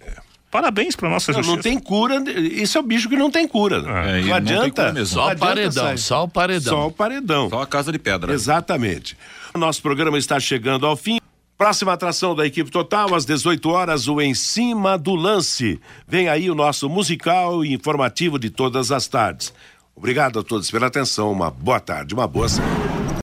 [0.53, 1.57] Parabéns pra nossa Não, justiça.
[1.57, 3.76] não tem cura, isso é o bicho que não tem cura.
[3.78, 4.70] É, não não tem adianta.
[4.70, 5.07] cura mesmo.
[5.14, 6.72] Só não adianta paredão, só o paredão.
[6.76, 7.48] Só o paredão.
[7.48, 8.34] Só a casa de pedra.
[8.34, 9.16] Exatamente.
[9.55, 11.18] O nosso programa está chegando ao fim.
[11.57, 15.80] Próxima atração da equipe total, às 18 horas, o Em Cima do Lance.
[16.07, 19.55] Vem aí o nosso musical e informativo de todas as tardes.
[19.96, 21.32] Obrigado a todos pela atenção.
[21.32, 23.01] Uma boa tarde, uma boa semana.